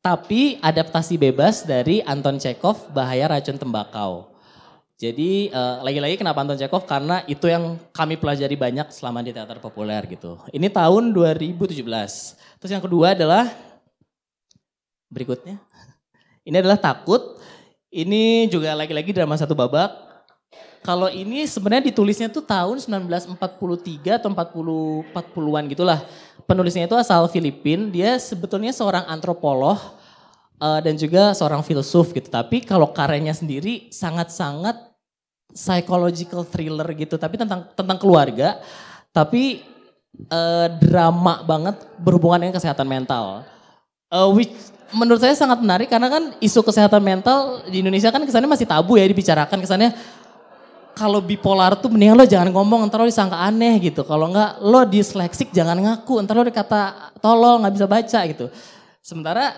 [0.04, 4.28] tapi adaptasi bebas dari Anton Chekhov, Bahaya Racun Tembakau.
[4.98, 6.82] Jadi uh, lagi-lagi kenapa Anton Chekhov?
[6.82, 10.42] Karena itu yang kami pelajari banyak selama di teater populer gitu.
[10.50, 11.70] Ini tahun 2017.
[12.58, 13.46] Terus yang kedua adalah
[15.06, 15.62] berikutnya.
[16.42, 17.38] Ini adalah takut.
[17.94, 19.94] Ini juga lagi-lagi drama satu babak.
[20.82, 26.02] Kalau ini sebenarnya ditulisnya tuh tahun 1943 atau 40 40-an gitulah.
[26.42, 27.94] Penulisnya itu asal Filipin.
[27.94, 29.78] Dia sebetulnya seorang antropolog
[30.58, 32.26] uh, dan juga seorang filsuf gitu.
[32.26, 34.87] Tapi kalau karyanya sendiri sangat-sangat
[35.52, 38.60] psychological thriller gitu, tapi tentang tentang keluarga,
[39.10, 39.64] tapi
[40.28, 43.44] uh, drama banget berhubungan dengan kesehatan mental.
[44.08, 44.52] Uh, which
[44.92, 48.96] menurut saya sangat menarik karena kan isu kesehatan mental di Indonesia kan kesannya masih tabu
[48.96, 49.92] ya dibicarakan kesannya
[50.96, 54.82] kalau bipolar tuh mendingan lo jangan ngomong ntar lo disangka aneh gitu kalau enggak lo
[54.88, 58.46] disleksik jangan ngaku ntar lo dikata tolol nggak bisa baca gitu
[59.04, 59.54] sementara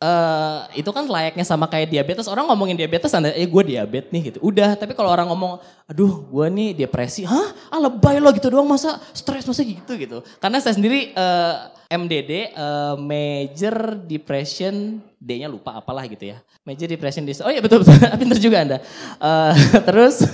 [0.00, 2.24] Uh, itu kan layaknya sama kayak diabetes.
[2.24, 4.38] Orang ngomongin diabetes, anda, eh gue diabetes nih gitu.
[4.40, 7.52] Udah, tapi kalau orang ngomong, aduh gue nih depresi, hah?
[7.68, 10.24] Ah lebay lo gitu doang, masa stres, masa gitu gitu.
[10.40, 16.40] Karena saya sendiri uh, eh, MDD, uh, eh, Major Depression, D-nya lupa apalah gitu ya.
[16.64, 17.92] Major Depression Disorder, oh iya betul-betul,
[18.24, 18.78] pinter juga Anda.
[19.20, 19.52] Uh,
[19.92, 20.24] terus,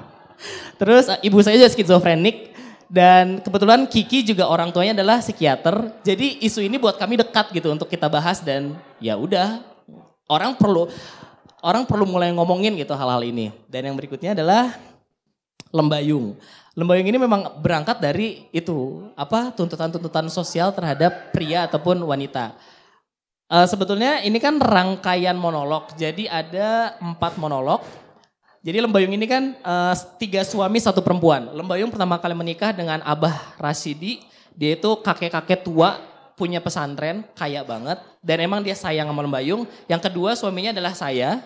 [0.80, 2.52] terus ibu saya juga skizofrenik,
[2.90, 6.02] dan kebetulan Kiki juga orang tuanya adalah psikiater.
[6.02, 9.62] Jadi isu ini buat kami dekat gitu untuk kita bahas dan ya udah
[10.26, 10.90] orang perlu
[11.62, 13.54] orang perlu mulai ngomongin gitu hal-hal ini.
[13.70, 14.74] Dan yang berikutnya adalah
[15.70, 16.34] lembayung.
[16.74, 22.58] Lembayung ini memang berangkat dari itu apa tuntutan-tuntutan sosial terhadap pria ataupun wanita.
[23.46, 25.94] Uh, sebetulnya ini kan rangkaian monolog.
[25.94, 27.86] Jadi ada empat monolog
[28.60, 31.48] jadi Lembayung ini kan uh, tiga suami satu perempuan.
[31.56, 34.20] Lembayung pertama kali menikah dengan Abah Rasidi.
[34.52, 35.96] Dia itu kakek-kakek tua
[36.36, 39.64] punya pesantren kaya banget dan emang dia sayang sama Lembayung.
[39.88, 41.40] Yang kedua suaminya adalah saya.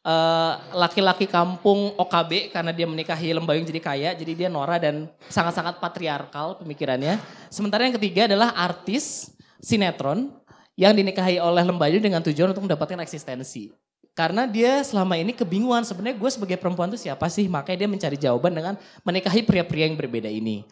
[0.00, 4.10] Eh, laki-laki uh, kampung OKB karena dia menikahi Lembayung jadi kaya.
[4.14, 7.18] Jadi dia Nora dan sangat-sangat patriarkal pemikirannya.
[7.52, 10.30] Sementara yang ketiga adalah artis sinetron
[10.78, 13.89] yang dinikahi oleh Lembayung dengan tujuan untuk mendapatkan eksistensi.
[14.20, 17.48] Karena dia selama ini kebingungan sebenarnya gue sebagai perempuan itu siapa sih?
[17.48, 20.68] Makanya dia mencari jawaban dengan menikahi pria-pria yang berbeda ini.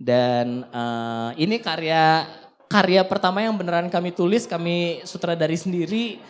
[0.00, 2.24] Dan uh, ini karya
[2.72, 6.24] karya pertama yang beneran kami tulis, kami sutradari sendiri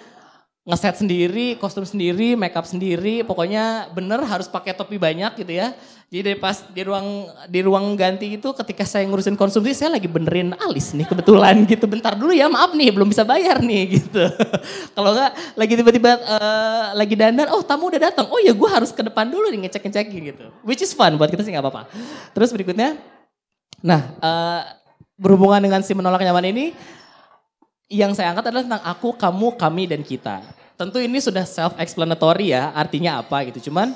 [0.66, 5.70] ngeset sendiri, kostum sendiri, makeup sendiri, pokoknya bener harus pakai topi banyak gitu ya.
[6.10, 10.10] Jadi dari pas di ruang di ruang ganti itu ketika saya ngurusin konsumsi saya lagi
[10.10, 11.86] benerin alis nih kebetulan gitu.
[11.86, 14.26] Bentar dulu ya maaf nih belum bisa bayar nih gitu.
[14.98, 18.26] Kalau enggak lagi tiba-tiba uh, lagi dandan, oh tamu udah datang.
[18.26, 20.50] Oh ya gue harus ke depan dulu nih ngecek-ngecekin gitu.
[20.66, 21.86] Which is fun buat kita sih nggak apa-apa.
[22.34, 22.98] Terus berikutnya,
[23.86, 24.62] nah uh,
[25.14, 26.74] berhubungan dengan si menolak nyaman ini
[27.87, 30.43] yang saya angkat adalah tentang aku, kamu, kami, dan kita.
[30.76, 33.70] Tentu ini sudah self-explanatory ya, artinya apa gitu.
[33.70, 33.95] Cuman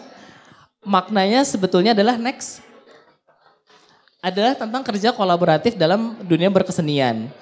[0.81, 2.63] maknanya sebetulnya adalah next.
[4.21, 7.33] Adalah tentang kerja kolaboratif dalam dunia berkesenian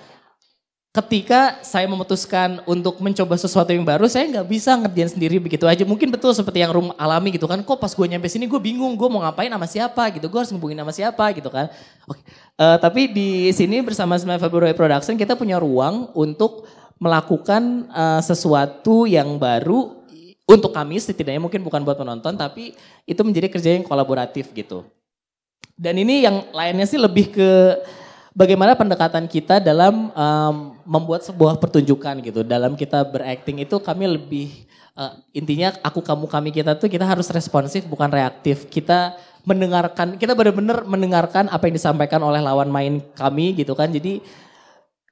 [0.88, 5.84] ketika saya memutuskan untuk mencoba sesuatu yang baru, saya nggak bisa ngerjain sendiri begitu aja.
[5.84, 7.60] Mungkin betul seperti yang Rum alami gitu kan.
[7.60, 10.26] Kok pas gue nyampe sini gue bingung, gue mau ngapain sama siapa gitu.
[10.32, 11.68] Gue harus ngubungin sama siapa gitu kan.
[12.08, 12.20] Oke.
[12.56, 16.66] Uh, tapi di sini bersama Smile February Production kita punya ruang untuk
[16.98, 20.02] melakukan uh, sesuatu yang baru
[20.48, 22.72] untuk kami setidaknya mungkin bukan buat penonton tapi
[23.04, 24.88] itu menjadi kerja yang kolaboratif gitu.
[25.78, 27.50] Dan ini yang lainnya sih lebih ke
[28.38, 32.46] bagaimana pendekatan kita dalam um, membuat sebuah pertunjukan gitu.
[32.46, 37.26] Dalam kita berakting itu kami lebih uh, intinya aku kamu kami kita tuh kita harus
[37.34, 38.70] responsif bukan reaktif.
[38.70, 43.90] Kita mendengarkan, kita benar-benar mendengarkan apa yang disampaikan oleh lawan main kami gitu kan.
[43.90, 44.22] Jadi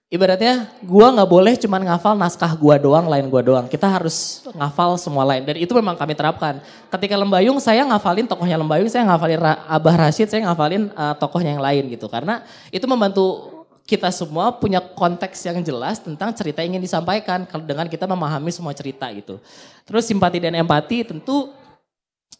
[0.07, 3.66] ibaratnya gua nggak boleh cuman ngafal naskah gua doang, lain gua doang.
[3.66, 6.62] Kita harus ngafal semua lain dan itu memang kami terapkan.
[6.90, 11.64] Ketika Lembayung saya ngafalin tokohnya Lembayung, saya ngafalin Abah Rashid, saya ngafalin uh, tokohnya yang
[11.64, 12.07] lain gitu.
[12.07, 17.86] Karena itu membantu kita semua punya konteks yang jelas tentang cerita yang ingin disampaikan dengan
[17.86, 19.38] kita memahami semua cerita gitu.
[19.86, 21.54] Terus simpati dan empati tentu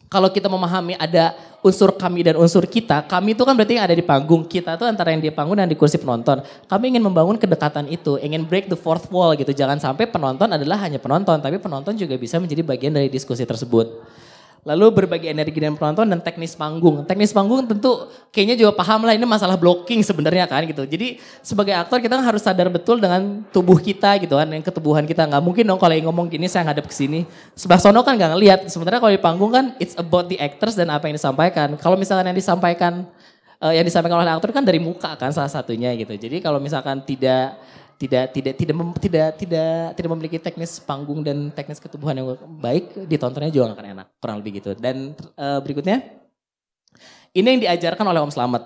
[0.07, 3.95] kalau kita memahami ada unsur kami dan unsur kita, kami itu kan berarti yang ada
[3.95, 4.47] di panggung.
[4.47, 6.39] Kita itu antara yang di panggung dan di kursi penonton.
[6.63, 9.51] Kami ingin membangun kedekatan itu, ingin break the fourth wall gitu.
[9.51, 13.99] Jangan sampai penonton adalah hanya penonton, tapi penonton juga bisa menjadi bagian dari diskusi tersebut.
[14.67, 17.07] Lalu berbagi energi dengan penonton dan teknis panggung.
[17.07, 20.83] Teknis panggung tentu kayaknya juga paham lah ini masalah blocking sebenarnya kan gitu.
[20.83, 25.07] Jadi sebagai aktor kita kan harus sadar betul dengan tubuh kita gitu kan, yang ketubuhan
[25.07, 25.23] kita.
[25.23, 27.23] Nggak mungkin dong kalau yang ngomong gini saya ngadep ke sini.
[27.55, 28.59] Sebelah sono kan nggak ngelihat.
[28.67, 31.79] Sementara kalau di panggung kan it's about the actors dan apa yang disampaikan.
[31.79, 33.07] Kalau misalkan yang disampaikan
[33.63, 36.11] uh, yang disampaikan oleh aktor kan dari muka kan salah satunya gitu.
[36.11, 37.55] Jadi kalau misalkan tidak
[37.97, 43.49] tidak tidak tidak tidak tidak tidak memiliki teknis panggung dan teknis ketubuhan yang baik ditontonnya
[43.49, 44.77] juga akan enak kurang lebih gitu.
[44.77, 46.05] Dan uh, berikutnya
[47.33, 48.63] ini yang diajarkan oleh Om Slamet.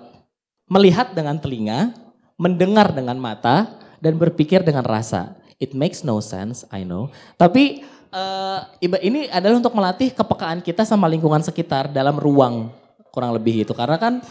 [0.68, 1.92] Melihat dengan telinga
[2.40, 5.36] mendengar dengan mata dan berpikir dengan rasa.
[5.56, 7.08] It makes no sense I know.
[7.40, 8.68] Tapi uh,
[9.00, 12.68] ini adalah untuk melatih kepekaan kita sama lingkungan sekitar dalam ruang
[13.12, 14.24] kurang lebih itu karena kan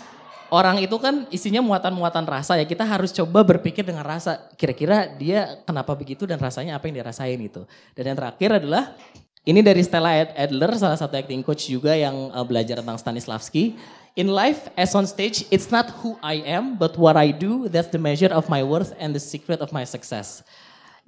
[0.51, 2.67] orang itu kan isinya muatan-muatan rasa ya.
[2.67, 4.51] Kita harus coba berpikir dengan rasa.
[4.59, 7.63] Kira-kira dia kenapa begitu dan rasanya apa yang dirasain itu
[7.95, 8.93] dan yang terakhir adalah
[9.41, 13.73] ini dari Stella Adler salah satu acting coach juga yang uh, belajar tentang Stanislavski.
[14.19, 17.89] In life as on stage it's not who I am but what I do that's
[17.89, 20.43] the measure of my worth and the secret of my success.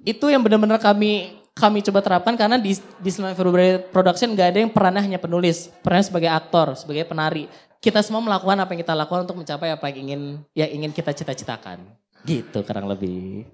[0.02, 4.72] Itu yang benar-benar kami kami coba terapkan karena di di February Production gak ada yang
[4.74, 7.46] perannya hanya penulis, perannya sebagai aktor, sebagai penari
[7.84, 11.12] kita semua melakukan apa yang kita lakukan untuk mencapai apa yang ingin yang ingin kita
[11.12, 11.84] cita-citakan.
[12.24, 13.44] Gitu kurang lebih.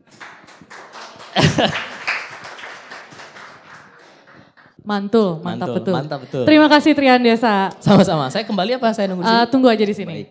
[4.81, 5.95] Mantul, mantap Mantul, betul.
[5.99, 6.45] Mantap betul.
[6.49, 7.69] Terima kasih Trian Desa.
[7.83, 8.33] Sama-sama.
[8.33, 9.51] Saya kembali apa saya nunggu di Uh, sini?
[9.53, 10.15] tunggu aja di sini.
[10.25, 10.31] Baik.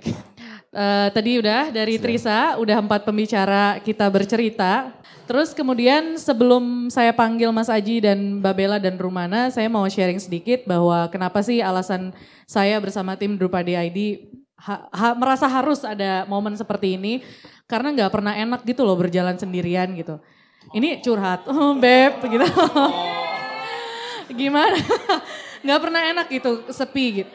[0.70, 4.94] Uh, tadi udah dari Trisa, udah empat pembicara kita bercerita.
[5.26, 10.22] Terus kemudian sebelum saya panggil Mas Aji dan Mbak Bella dan Rumana, saya mau sharing
[10.22, 12.14] sedikit bahwa kenapa sih alasan
[12.46, 14.30] saya bersama tim Drupadi ID
[14.62, 17.22] ha, ha, merasa harus ada momen seperti ini.
[17.70, 20.18] Karena nggak pernah enak gitu loh berjalan sendirian gitu.
[20.74, 22.46] Ini curhat, oh beb gitu.
[24.40, 24.78] Gimana?
[25.66, 27.32] Nggak pernah enak gitu, sepi gitu.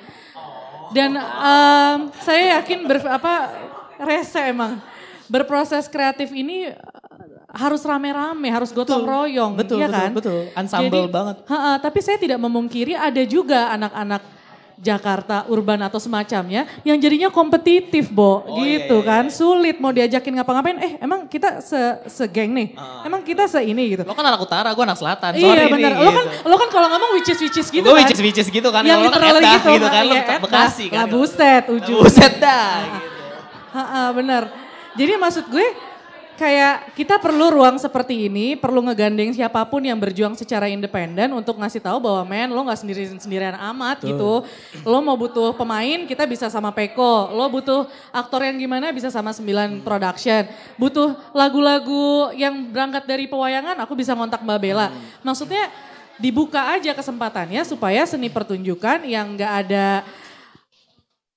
[0.95, 3.51] Dan um, saya yakin ber, apa
[3.99, 4.79] rese emang
[5.27, 6.79] berproses kreatif ini uh,
[7.51, 10.11] harus rame-rame, harus gotong Betul, royong, betul, ya betul, kan?
[10.15, 10.41] betul.
[10.55, 11.37] Ensemble banget.
[11.51, 14.23] ha-ha, tapi saya tidak memungkiri ada juga anak-anak
[14.75, 18.43] Jakarta urban atau semacamnya yang jadinya kompetitif, Bo.
[18.43, 19.25] Oh, gitu iya, iya, kan.
[19.31, 20.79] Sulit mau diajakin ngapa-ngapain.
[20.83, 21.79] Eh, emang kita se
[22.11, 22.75] segeng nih.
[23.07, 24.03] Emang kita se ini gitu.
[24.03, 25.31] Lo kan anak utara, gue anak selatan.
[25.39, 25.93] iya Sorry benar.
[25.95, 26.03] nih.
[26.03, 28.03] Lo kan lo kan kalau ngomong which is which is gitu gue kan.
[28.03, 28.83] wicis wicis gitu kan.
[28.83, 30.03] Yang lo kan gitu, gitu kan.
[30.05, 30.37] Lo iya.
[30.43, 30.97] Bekasi kan.
[30.99, 32.03] Lah buset ujung.
[32.03, 32.75] Buset dah.
[32.99, 33.09] gitu.
[33.75, 34.43] Ha-ha, bener.
[34.95, 35.67] Jadi maksud gue
[36.35, 41.59] kayak kita perlu ruang seperti ini, perlu ngegandeng siapa pun yang berjuang secara independen untuk
[41.59, 44.43] ngasih tahu bahwa men lo nggak sendiri sendirian amat gitu.
[44.83, 49.31] Lo mau butuh pemain kita bisa sama Peko, lo butuh aktor yang gimana bisa sama
[49.31, 50.47] 9 production.
[50.77, 54.89] Butuh lagu-lagu yang berangkat dari pewayangan aku bisa ngontak Mbak Bella.
[55.23, 55.71] Maksudnya
[56.15, 60.07] dibuka aja kesempatannya supaya seni pertunjukan yang nggak ada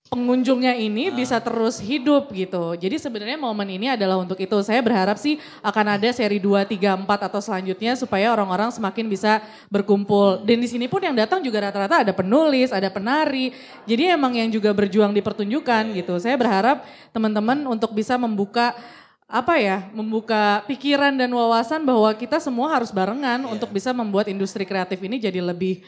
[0.07, 2.73] pengunjungnya ini bisa terus hidup gitu.
[2.79, 4.55] Jadi sebenarnya momen ini adalah untuk itu.
[4.63, 9.43] Saya berharap sih akan ada seri 2, 3, 4 atau selanjutnya supaya orang-orang semakin bisa
[9.67, 10.41] berkumpul.
[10.47, 13.51] Dan di sini pun yang datang juga rata-rata ada penulis, ada penari.
[13.83, 16.15] Jadi emang yang juga berjuang di pertunjukan gitu.
[16.17, 18.73] Saya berharap teman-teman untuk bisa membuka
[19.27, 24.63] apa ya, membuka pikiran dan wawasan bahwa kita semua harus barengan untuk bisa membuat industri
[24.63, 25.83] kreatif ini jadi lebih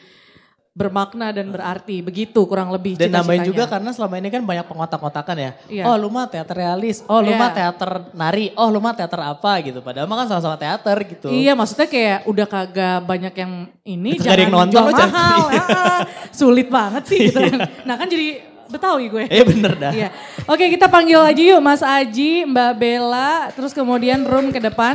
[0.70, 5.36] bermakna dan berarti begitu kurang lebih Dan nambahin juga karena selama ini kan banyak pengotak-kotakan
[5.36, 5.50] ya.
[5.66, 5.82] Iya.
[5.82, 7.40] Oh lu mah teater realis, oh lu Iya.
[7.42, 9.82] mah teater nari, oh lu mah teater apa gitu.
[9.82, 11.26] Padahal mah kan sama-sama teater gitu.
[11.26, 13.52] Iya maksudnya kayak udah kagak banyak yang
[13.82, 15.40] ini Kagak ada yang nonton, jual jangan- mahal.
[15.58, 16.00] ah,
[16.30, 17.60] sulit banget sih gitu kan.
[17.82, 18.28] Nah kan jadi
[18.70, 19.24] Betawi gue.
[19.26, 19.90] Iya bener dah.
[19.90, 20.08] Iya.
[20.46, 24.94] Oke kita panggil aja yuk Mas Aji, Mbak Bella, terus kemudian room ke depan.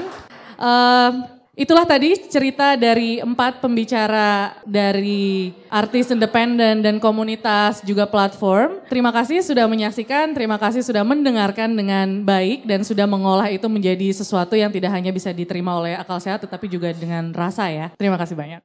[0.55, 8.84] Ehm, itulah tadi cerita dari empat pembicara dari artis independen dan komunitas juga platform.
[8.91, 14.12] Terima kasih sudah menyaksikan, terima kasih sudah mendengarkan dengan baik dan sudah mengolah itu menjadi
[14.14, 17.89] sesuatu yang tidak hanya bisa diterima oleh akal sehat tetapi juga dengan rasa ya.
[17.97, 18.62] Terima kasih banyak.